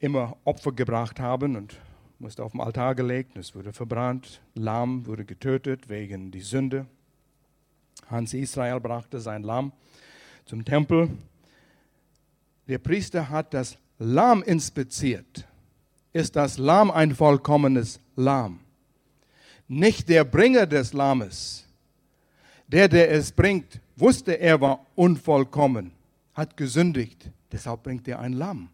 immer 0.00 0.36
Opfer 0.42 0.72
gebracht 0.72 1.20
haben 1.20 1.54
und 1.54 1.78
musste 2.18 2.42
auf 2.42 2.50
dem 2.50 2.60
Altar 2.62 2.96
gelegt, 2.96 3.36
es 3.36 3.54
wurde 3.54 3.72
verbrannt, 3.72 4.40
Lamm 4.54 5.06
wurde 5.06 5.24
getötet 5.24 5.88
wegen 5.88 6.32
die 6.32 6.40
Sünde. 6.40 6.86
Hans 8.08 8.34
Israel 8.34 8.80
brachte 8.80 9.20
sein 9.20 9.44
Lamm 9.44 9.70
zum 10.44 10.64
Tempel 10.64 11.08
der 12.70 12.78
Priester 12.78 13.28
hat 13.28 13.52
das 13.52 13.76
Lamm 13.98 14.44
inspiziert. 14.44 15.44
Ist 16.12 16.36
das 16.36 16.56
Lamm 16.56 16.92
ein 16.92 17.12
vollkommenes 17.12 17.98
Lamm? 18.14 18.60
Nicht 19.66 20.08
der 20.08 20.22
Bringer 20.22 20.66
des 20.66 20.92
Lammes. 20.92 21.66
Der, 22.68 22.86
der 22.86 23.10
es 23.10 23.32
bringt, 23.32 23.80
wusste, 23.96 24.38
er 24.38 24.60
war 24.60 24.86
unvollkommen, 24.94 25.90
hat 26.32 26.56
gesündigt. 26.56 27.28
Deshalb 27.50 27.82
bringt 27.82 28.06
er 28.06 28.20
ein 28.20 28.34
Lamm. 28.34 28.68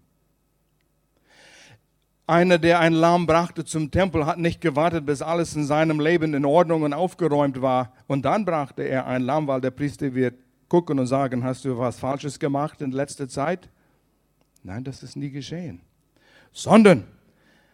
Einer, 2.26 2.58
der 2.58 2.80
ein 2.80 2.92
Lamm 2.92 3.26
brachte 3.26 3.64
zum 3.64 3.90
Tempel, 3.90 4.26
hat 4.26 4.38
nicht 4.38 4.60
gewartet, 4.60 5.06
bis 5.06 5.22
alles 5.22 5.56
in 5.56 5.64
seinem 5.64 6.00
Leben 6.00 6.34
in 6.34 6.44
Ordnung 6.44 6.82
und 6.82 6.92
aufgeräumt 6.92 7.62
war. 7.62 7.94
Und 8.08 8.26
dann 8.26 8.44
brachte 8.44 8.82
er 8.82 9.06
ein 9.06 9.22
Lamm, 9.22 9.46
weil 9.46 9.62
der 9.62 9.70
Priester 9.70 10.14
wird 10.14 10.34
gucken 10.68 10.98
und 10.98 11.06
sagen, 11.06 11.42
hast 11.44 11.64
du 11.64 11.78
was 11.78 11.98
Falsches 11.98 12.38
gemacht 12.38 12.82
in 12.82 12.90
letzter 12.90 13.26
Zeit? 13.26 13.70
Nein, 14.66 14.82
das 14.82 15.04
ist 15.04 15.14
nie 15.14 15.30
geschehen. 15.30 15.80
Sondern 16.52 17.04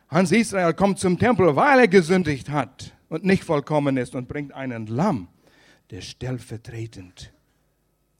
Hans 0.08 0.30
Israel 0.30 0.74
kommt 0.74 0.98
zum 0.98 1.18
Tempel, 1.18 1.56
weil 1.56 1.80
er 1.80 1.88
gesündigt 1.88 2.50
hat 2.50 2.94
und 3.08 3.24
nicht 3.24 3.44
vollkommen 3.44 3.96
ist 3.96 4.14
und 4.14 4.28
bringt 4.28 4.52
einen 4.52 4.86
Lamm, 4.86 5.28
der 5.90 6.02
stellvertretend 6.02 7.32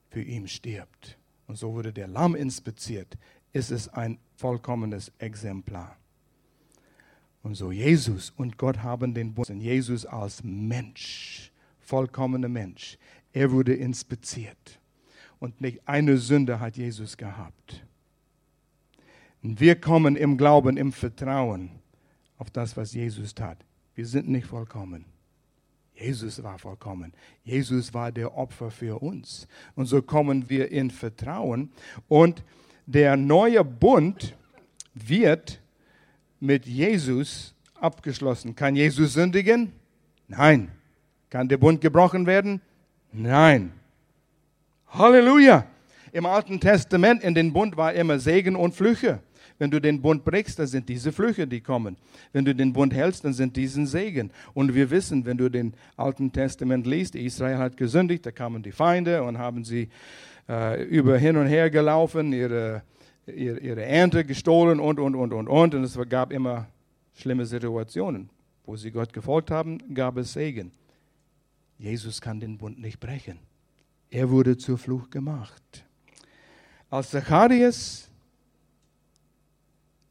für 0.09 0.23
ihn 0.23 0.49
stirbt. 0.49 1.19
Und 1.47 1.57
so 1.57 1.75
wurde 1.75 1.93
der 1.93 2.09
Lamm 2.09 2.35
inspiziert. 2.35 3.19
ist 3.53 3.71
es 3.71 3.89
ein 3.91 4.19
vollkommenes 4.37 5.13
Exemplar. 5.19 5.99
Und 7.43 7.55
so 7.55 7.71
Jesus 7.71 8.31
und 8.31 8.57
Gott 8.57 8.79
haben 8.83 9.13
den 9.13 9.35
Bund. 9.35 9.51
Jesus 9.51 10.07
als 10.07 10.43
Mensch, 10.43 11.53
vollkommener 11.79 12.49
Mensch. 12.49 12.97
Er 13.35 13.51
wurde 13.51 13.75
inspiziert. 13.75 14.81
Und 15.39 15.61
nicht 15.61 15.87
eine 15.87 16.17
Sünde 16.17 16.59
hat 16.59 16.79
Jesus 16.79 17.19
gehabt. 17.19 17.85
Und 19.43 19.61
wir 19.61 19.75
kommen 19.77 20.17
im 20.17 20.37
Glauben, 20.37 20.77
im 20.77 20.93
Vertrauen 20.93 21.71
auf 22.39 22.51
das, 22.51 22.77
was 22.77 22.95
Jesus 22.95 23.35
tat. 23.35 23.59
Wir 23.95 24.07
sind 24.07 24.29
nicht 24.29 24.47
vollkommen. 24.47 25.05
Jesus 25.95 26.43
war 26.43 26.59
vollkommen. 26.59 27.13
Jesus 27.45 27.93
war 27.93 28.11
der 28.11 28.37
Opfer 28.37 28.71
für 28.71 29.03
uns. 29.03 29.47
Und 29.75 29.87
so 29.87 30.03
kommen 30.03 30.49
wir 30.49 30.71
in 30.71 30.91
Vertrauen. 30.91 31.71
Und 32.09 32.43
der 32.87 33.17
neue 33.17 33.65
Bund 33.65 34.37
wird 34.95 35.61
mit 36.41 36.67
Jesus 36.67 37.55
abgeschlossen. 37.75 38.57
Kann 38.57 38.75
Jesus 38.75 39.13
sündigen? 39.13 39.73
Nein. 40.29 40.71
Kann 41.31 41.49
der 41.49 41.59
Bund 41.59 41.81
gebrochen 41.81 42.27
werden? 42.27 42.61
Nein. 43.13 43.73
Halleluja. 44.89 45.67
Im 46.13 46.27
Alten 46.27 46.61
Testament 46.61 47.23
in 47.23 47.35
den 47.35 47.53
Bund 47.53 47.77
war 47.77 47.93
immer 47.93 48.19
Segen 48.19 48.57
und 48.57 48.75
Flüche. 48.75 49.21
Wenn 49.63 49.71
du 49.71 49.81
den 49.81 50.03
Bund 50.03 50.25
brichst, 50.25 50.59
dann 50.59 50.67
sind 50.67 50.89
diese 50.89 51.13
Flüche, 51.13 51.47
die 51.47 51.61
kommen. 51.61 51.97
Wenn 52.33 52.45
du 52.45 52.53
den 52.53 52.73
Bund 52.73 52.93
hältst, 52.93 53.25
dann 53.25 53.33
sind 53.33 53.55
diesen 53.55 53.87
Segen. 53.87 54.33
Und 54.55 54.75
wir 54.75 54.91
wissen, 54.91 55.25
wenn 55.25 55.37
du 55.37 55.49
den 55.49 55.75
Alten 55.97 56.33
Testament 56.33 56.85
liest, 56.85 57.15
Israel 57.15 57.59
hat 57.59 57.77
gesündigt, 57.77 58.27
da 58.27 58.33
kamen 58.33 58.65
die 58.65 58.73
Feinde 58.73 59.23
und 59.23 59.39
haben 59.39 59.63
sie 59.63 59.89
äh, 60.49 60.83
über 60.83 61.17
hin 61.17 61.37
und 61.37 61.47
her 61.47 61.71
gelaufen, 61.71 62.33
ihre, 62.33 62.83
ihre, 63.25 63.61
ihre 63.61 63.85
Ernte 63.85 64.25
gestohlen 64.25 64.81
und, 64.81 64.99
und, 64.99 65.15
und, 65.15 65.33
und, 65.33 65.47
und. 65.47 65.75
Und 65.77 65.85
es 65.85 65.97
gab 66.09 66.33
immer 66.33 66.67
schlimme 67.15 67.47
Situationen. 67.47 68.31
Wo 68.67 68.75
sie 68.75 68.91
Gott 68.91 69.13
gefolgt 69.13 69.53
haben, 69.53 69.95
gab 69.95 70.17
es 70.17 70.33
Segen. 70.33 70.73
Jesus 71.79 72.21
kann 72.21 72.41
den 72.41 72.59
Bund 72.59 72.81
nicht 72.81 72.99
brechen. 72.99 73.39
Er 74.11 74.29
wurde 74.29 74.57
zur 74.57 74.77
Flucht 74.77 75.13
gemacht. 75.13 75.85
Als 76.91 77.11
Zacharias 77.11 78.09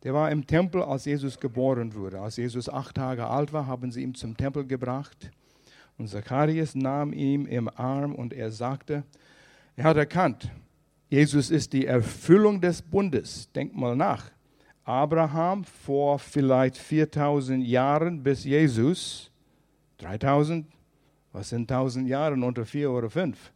der 0.03 0.13
war 0.13 0.31
im 0.31 0.47
Tempel, 0.47 0.81
als 0.81 1.05
Jesus 1.05 1.39
geboren 1.39 1.93
wurde. 1.93 2.19
Als 2.19 2.37
Jesus 2.37 2.69
acht 2.69 2.95
Tage 2.95 3.27
alt 3.27 3.53
war, 3.53 3.67
haben 3.67 3.91
sie 3.91 4.01
ihn 4.01 4.15
zum 4.15 4.35
Tempel 4.35 4.65
gebracht. 4.65 5.31
Und 5.97 6.07
Zacharias 6.07 6.73
nahm 6.73 7.13
ihn 7.13 7.45
im 7.45 7.69
Arm 7.69 8.15
und 8.15 8.33
er 8.33 8.51
sagte, 8.51 9.03
er 9.75 9.83
hat 9.83 9.97
erkannt, 9.97 10.49
Jesus 11.09 11.51
ist 11.51 11.73
die 11.73 11.85
Erfüllung 11.85 12.61
des 12.61 12.81
Bundes. 12.81 13.51
Denk 13.51 13.75
mal 13.75 13.95
nach. 13.95 14.31
Abraham 14.83 15.63
vor 15.63 16.17
vielleicht 16.17 16.77
4000 16.77 17.65
Jahren 17.65 18.23
bis 18.23 18.43
Jesus, 18.43 19.29
3000, 19.99 20.65
was 21.31 21.49
sind 21.49 21.71
1000 21.71 22.07
Jahre 22.07 22.33
unter 22.33 22.65
vier 22.65 22.91
oder 22.91 23.09
fünf? 23.09 23.51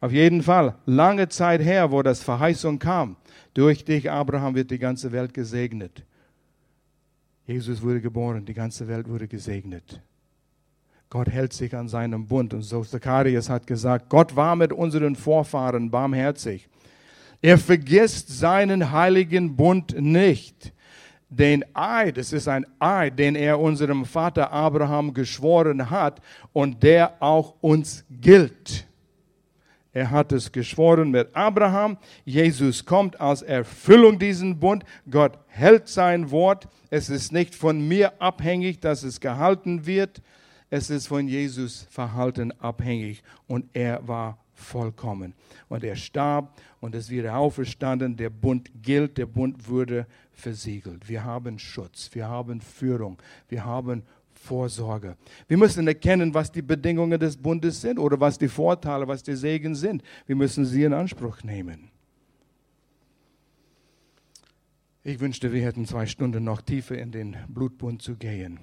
Auf 0.00 0.12
jeden 0.12 0.42
Fall, 0.42 0.76
lange 0.84 1.28
Zeit 1.28 1.60
her, 1.60 1.90
wo 1.90 2.02
das 2.02 2.22
Verheißung 2.22 2.78
kam. 2.78 3.16
Durch 3.56 3.86
dich, 3.86 4.10
Abraham, 4.10 4.54
wird 4.54 4.70
die 4.70 4.78
ganze 4.78 5.12
Welt 5.12 5.32
gesegnet. 5.32 6.04
Jesus 7.46 7.80
wurde 7.80 8.02
geboren, 8.02 8.44
die 8.44 8.52
ganze 8.52 8.86
Welt 8.86 9.08
wurde 9.08 9.26
gesegnet. 9.26 10.02
Gott 11.08 11.30
hält 11.30 11.54
sich 11.54 11.74
an 11.74 11.88
seinem 11.88 12.26
Bund. 12.26 12.52
Und 12.52 12.60
so 12.60 12.84
Zacharias 12.84 13.48
hat 13.48 13.66
gesagt, 13.66 14.10
Gott 14.10 14.36
war 14.36 14.56
mit 14.56 14.74
unseren 14.74 15.16
Vorfahren 15.16 15.90
barmherzig. 15.90 16.68
Er 17.40 17.56
vergisst 17.56 18.28
seinen 18.28 18.92
heiligen 18.92 19.56
Bund 19.56 19.98
nicht. 19.98 20.74
Den 21.30 21.64
Eid, 21.72 22.18
es 22.18 22.34
ist 22.34 22.48
ein 22.48 22.66
Eid, 22.78 23.18
den 23.18 23.36
er 23.36 23.58
unserem 23.58 24.04
Vater 24.04 24.52
Abraham 24.52 25.14
geschworen 25.14 25.88
hat 25.88 26.20
und 26.52 26.82
der 26.82 27.14
auch 27.22 27.54
uns 27.62 28.04
gilt. 28.10 28.86
Er 29.96 30.10
hat 30.10 30.30
es 30.30 30.52
geschworen 30.52 31.10
mit 31.10 31.34
Abraham. 31.34 31.96
Jesus 32.26 32.84
kommt 32.84 33.18
als 33.18 33.40
Erfüllung 33.40 34.18
diesen 34.18 34.60
Bund. 34.60 34.84
Gott 35.10 35.38
hält 35.46 35.88
sein 35.88 36.30
Wort. 36.30 36.68
Es 36.90 37.08
ist 37.08 37.32
nicht 37.32 37.54
von 37.54 37.88
mir 37.88 38.20
abhängig, 38.20 38.78
dass 38.80 39.02
es 39.04 39.20
gehalten 39.20 39.86
wird. 39.86 40.20
Es 40.68 40.90
ist 40.90 41.06
von 41.06 41.26
Jesus 41.26 41.86
Verhalten 41.88 42.52
abhängig. 42.60 43.22
Und 43.46 43.70
er 43.72 44.06
war 44.06 44.36
vollkommen. 44.52 45.32
Und 45.70 45.82
er 45.82 45.96
starb 45.96 46.60
und 46.80 46.94
ist 46.94 47.08
wieder 47.08 47.38
auferstanden. 47.38 48.18
Der 48.18 48.28
Bund 48.28 48.70
gilt, 48.82 49.16
der 49.16 49.24
Bund 49.24 49.66
wurde 49.66 50.06
versiegelt. 50.30 51.08
Wir 51.08 51.24
haben 51.24 51.58
Schutz, 51.58 52.10
wir 52.12 52.28
haben 52.28 52.60
Führung, 52.60 53.16
wir 53.48 53.64
haben 53.64 54.02
Vorsorge. 54.46 55.16
Wir 55.48 55.58
müssen 55.58 55.86
erkennen, 55.86 56.32
was 56.32 56.50
die 56.50 56.62
Bedingungen 56.62 57.18
des 57.20 57.36
Bundes 57.36 57.80
sind 57.80 57.98
oder 57.98 58.18
was 58.20 58.38
die 58.38 58.48
Vorteile, 58.48 59.06
was 59.06 59.22
die 59.22 59.36
Segen 59.36 59.74
sind. 59.74 60.02
Wir 60.26 60.36
müssen 60.36 60.64
sie 60.64 60.84
in 60.84 60.94
Anspruch 60.94 61.42
nehmen. 61.42 61.90
Ich 65.02 65.20
wünschte, 65.20 65.52
wir 65.52 65.62
hätten 65.62 65.86
zwei 65.86 66.06
Stunden 66.06 66.42
noch 66.44 66.62
tiefer 66.62 66.98
in 66.98 67.12
den 67.12 67.36
Blutbund 67.48 68.02
zu 68.02 68.16
gehen. 68.16 68.58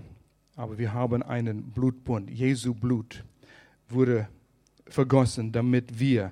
Aber 0.55 0.77
wir 0.77 0.93
haben 0.93 1.23
einen 1.23 1.71
Blutbund. 1.71 2.29
Jesu 2.29 2.73
Blut 2.73 3.23
wurde 3.89 4.27
vergossen, 4.87 5.51
damit 5.51 5.99
wir 5.99 6.31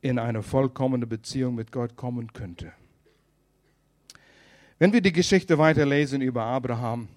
in 0.00 0.18
eine 0.18 0.42
vollkommene 0.42 1.06
Beziehung 1.06 1.54
mit 1.54 1.72
Gott 1.72 1.96
kommen 1.96 2.32
könnten. 2.32 2.72
Wenn 4.78 4.92
wir 4.92 5.00
die 5.00 5.12
Geschichte 5.12 5.58
weiterlesen 5.58 6.20
über 6.20 6.44
Abraham, 6.44 7.08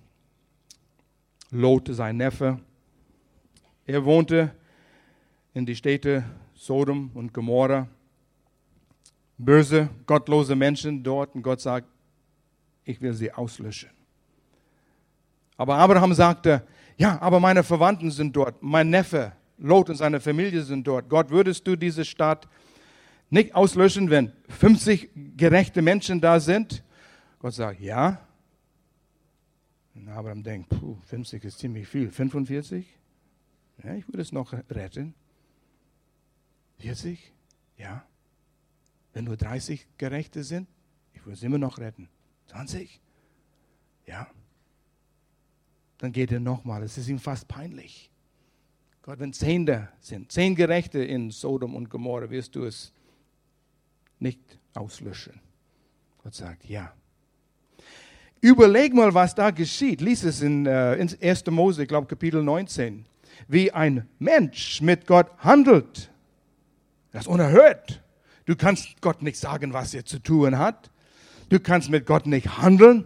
Lot, 1.51 1.89
sein 1.91 2.15
Neffe. 2.15 2.59
Er 3.85 4.05
wohnte 4.05 4.55
in 5.53 5.65
die 5.65 5.75
Städte 5.75 6.23
Sodom 6.53 7.11
und 7.13 7.33
Gomorra. 7.33 7.87
Böse, 9.37 9.89
gottlose 10.05 10.55
Menschen 10.55 11.03
dort 11.03 11.35
und 11.35 11.41
Gott 11.41 11.59
sagt, 11.59 11.87
ich 12.85 13.01
will 13.01 13.13
sie 13.13 13.33
auslöschen. 13.33 13.89
Aber 15.57 15.75
Abraham 15.75 16.13
sagte, 16.13 16.65
ja, 16.97 17.19
aber 17.21 17.39
meine 17.39 17.63
Verwandten 17.63 18.11
sind 18.11 18.33
dort, 18.35 18.61
mein 18.61 18.89
Neffe, 18.89 19.33
Lot 19.57 19.89
und 19.89 19.95
seine 19.97 20.19
Familie 20.19 20.61
sind 20.61 20.87
dort. 20.87 21.09
Gott, 21.09 21.29
würdest 21.29 21.67
du 21.67 21.75
diese 21.75 22.05
Stadt 22.05 22.47
nicht 23.29 23.53
auslöschen, 23.55 24.09
wenn 24.09 24.31
50 24.47 25.09
gerechte 25.35 25.81
Menschen 25.81 26.21
da 26.21 26.39
sind? 26.39 26.83
Gott 27.39 27.53
sagt, 27.53 27.81
ja, 27.81 28.19
und 29.93 30.07
Abraham 30.07 30.43
denkt, 30.43 30.69
puh, 30.69 30.97
50 31.05 31.43
ist 31.43 31.59
ziemlich 31.59 31.87
viel. 31.87 32.11
45? 32.11 32.85
Ja, 33.83 33.93
ich 33.95 34.07
würde 34.07 34.21
es 34.21 34.31
noch 34.31 34.53
retten. 34.53 35.13
40? 36.79 37.33
Ja. 37.77 38.05
Wenn 39.13 39.25
nur 39.25 39.37
30 39.37 39.87
Gerechte 39.97 40.43
sind, 40.43 40.67
ich 41.13 41.25
würde 41.25 41.33
es 41.33 41.43
immer 41.43 41.57
noch 41.57 41.77
retten. 41.77 42.09
20? 42.47 43.01
Ja. 44.05 44.27
Dann 45.97 46.11
geht 46.11 46.31
er 46.31 46.39
nochmal. 46.39 46.83
Es 46.83 46.97
ist 46.97 47.09
ihm 47.09 47.19
fast 47.19 47.47
peinlich. 47.47 48.09
Gott, 49.01 49.19
wenn 49.19 49.33
zehn 49.33 49.65
da 49.65 49.91
sind, 49.99 50.31
zehn 50.31 50.55
Gerechte 50.55 51.03
in 51.03 51.31
Sodom 51.31 51.75
und 51.75 51.89
Gomorra, 51.89 52.29
wirst 52.29 52.55
du 52.55 52.65
es 52.65 52.93
nicht 54.19 54.39
auslöschen. 54.73 55.41
Gott 56.19 56.35
sagt, 56.35 56.65
ja. 56.65 56.93
Überleg 58.41 58.93
mal, 58.95 59.13
was 59.13 59.35
da 59.35 59.51
geschieht. 59.51 60.01
Lies 60.01 60.23
es 60.23 60.41
in, 60.41 60.65
äh, 60.65 60.95
in 60.95 61.09
1. 61.21 61.45
Mose, 61.51 61.83
ich 61.83 61.87
glaube 61.87 62.07
Kapitel 62.07 62.43
19. 62.43 63.05
Wie 63.47 63.71
ein 63.71 64.09
Mensch 64.17 64.81
mit 64.81 65.05
Gott 65.05 65.27
handelt. 65.37 66.11
Das 67.11 67.23
ist 67.23 67.27
unerhört. 67.27 68.01
Du 68.45 68.55
kannst 68.55 68.99
Gott 69.01 69.21
nicht 69.21 69.37
sagen, 69.37 69.73
was 69.73 69.93
er 69.93 70.05
zu 70.05 70.19
tun 70.19 70.57
hat. 70.57 70.89
Du 71.49 71.59
kannst 71.59 71.89
mit 71.89 72.07
Gott 72.07 72.25
nicht 72.25 72.57
handeln. 72.57 73.05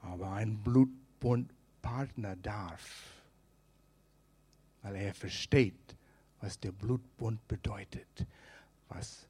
Aber 0.00 0.32
ein 0.32 0.56
Blutbundpartner 0.56 2.36
darf. 2.36 2.80
Weil 4.82 4.96
er 4.96 5.14
versteht, 5.14 5.96
was 6.40 6.58
der 6.58 6.72
Blutbund 6.72 7.46
bedeutet. 7.46 8.26
Was 8.88 9.26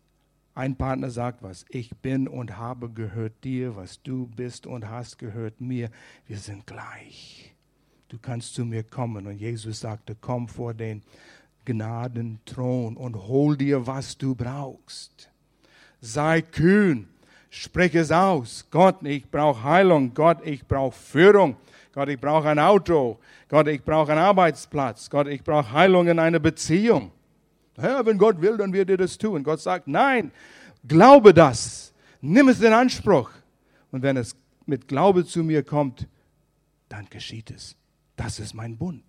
ein 0.55 0.77
Partner 0.77 1.11
sagt, 1.11 1.43
was 1.43 1.65
ich 1.69 1.91
bin 1.97 2.29
und 2.29 2.57
habe 2.57 2.89
gehört 2.89 3.43
dir, 3.43 3.75
was 3.75 4.03
du 4.03 4.27
bist 4.27 4.67
und 4.67 4.89
hast 4.89 5.19
gehört 5.19 5.61
mir. 5.61 5.91
Wir 6.27 6.39
sind 6.39 6.67
gleich. 6.67 7.55
Du 8.09 8.19
kannst 8.19 8.55
zu 8.55 8.65
mir 8.65 8.85
kommen. 8.85 9.27
Und 9.27 9.39
Jesus 9.39 9.81
sagte, 9.81 10.17
komm 10.21 10.47
vor 10.47 10.73
den 10.73 11.03
Gnadenthron 11.65 12.97
und 12.97 13.17
hol 13.27 13.57
dir, 13.57 13.87
was 13.87 14.17
du 14.17 14.37
brauchst. 14.37 15.31
Sei 16.01 16.43
kühn, 16.43 17.09
sprich 17.51 17.95
es 17.97 18.13
aus. 18.13 18.67
Gott, 18.71 19.03
ich 19.03 19.29
brauche 19.29 19.65
Heilung. 19.65 20.15
Gott, 20.15 20.39
ich 20.45 20.65
brauche 20.65 20.97
Führung. 20.97 21.57
Gott, 21.93 22.09
ich 22.09 22.21
brauche 22.21 22.49
ein 22.49 22.59
Auto. 22.61 23.19
Gott, 23.49 23.67
ich 23.67 23.83
brauche 23.83 24.13
einen 24.13 24.21
Arbeitsplatz. 24.21 25.11
Gott, 25.11 25.27
ich 25.27 25.43
brauche 25.43 25.73
Heilung 25.73 26.07
in 26.07 26.19
einer 26.21 26.39
Beziehung. 26.39 27.11
Ja, 27.77 28.05
wenn 28.07 28.19
Gott 28.19 28.41
will, 28.41 28.57
dann 28.57 28.73
wird 28.73 28.91
er 28.91 28.97
das 28.97 29.19
tun. 29.19 29.43
Gott 29.43 29.61
sagt, 29.61 29.89
nein, 29.89 30.33
glaube 30.87 31.35
das. 31.35 31.93
Nimm 32.21 32.49
es 32.49 32.61
in 32.61 32.73
Anspruch. 32.73 33.31
Und 33.91 34.03
wenn 34.03 34.17
es 34.17 34.35
mit 34.67 34.89
Glaube 34.89 35.25
zu 35.25 35.45
mir 35.45 35.63
kommt, 35.63 36.09
dann 36.89 37.07
geschieht 37.11 37.51
es. 37.51 37.77
Das 38.17 38.39
ist 38.39 38.55
mein 38.55 38.77
Bund. 38.77 39.05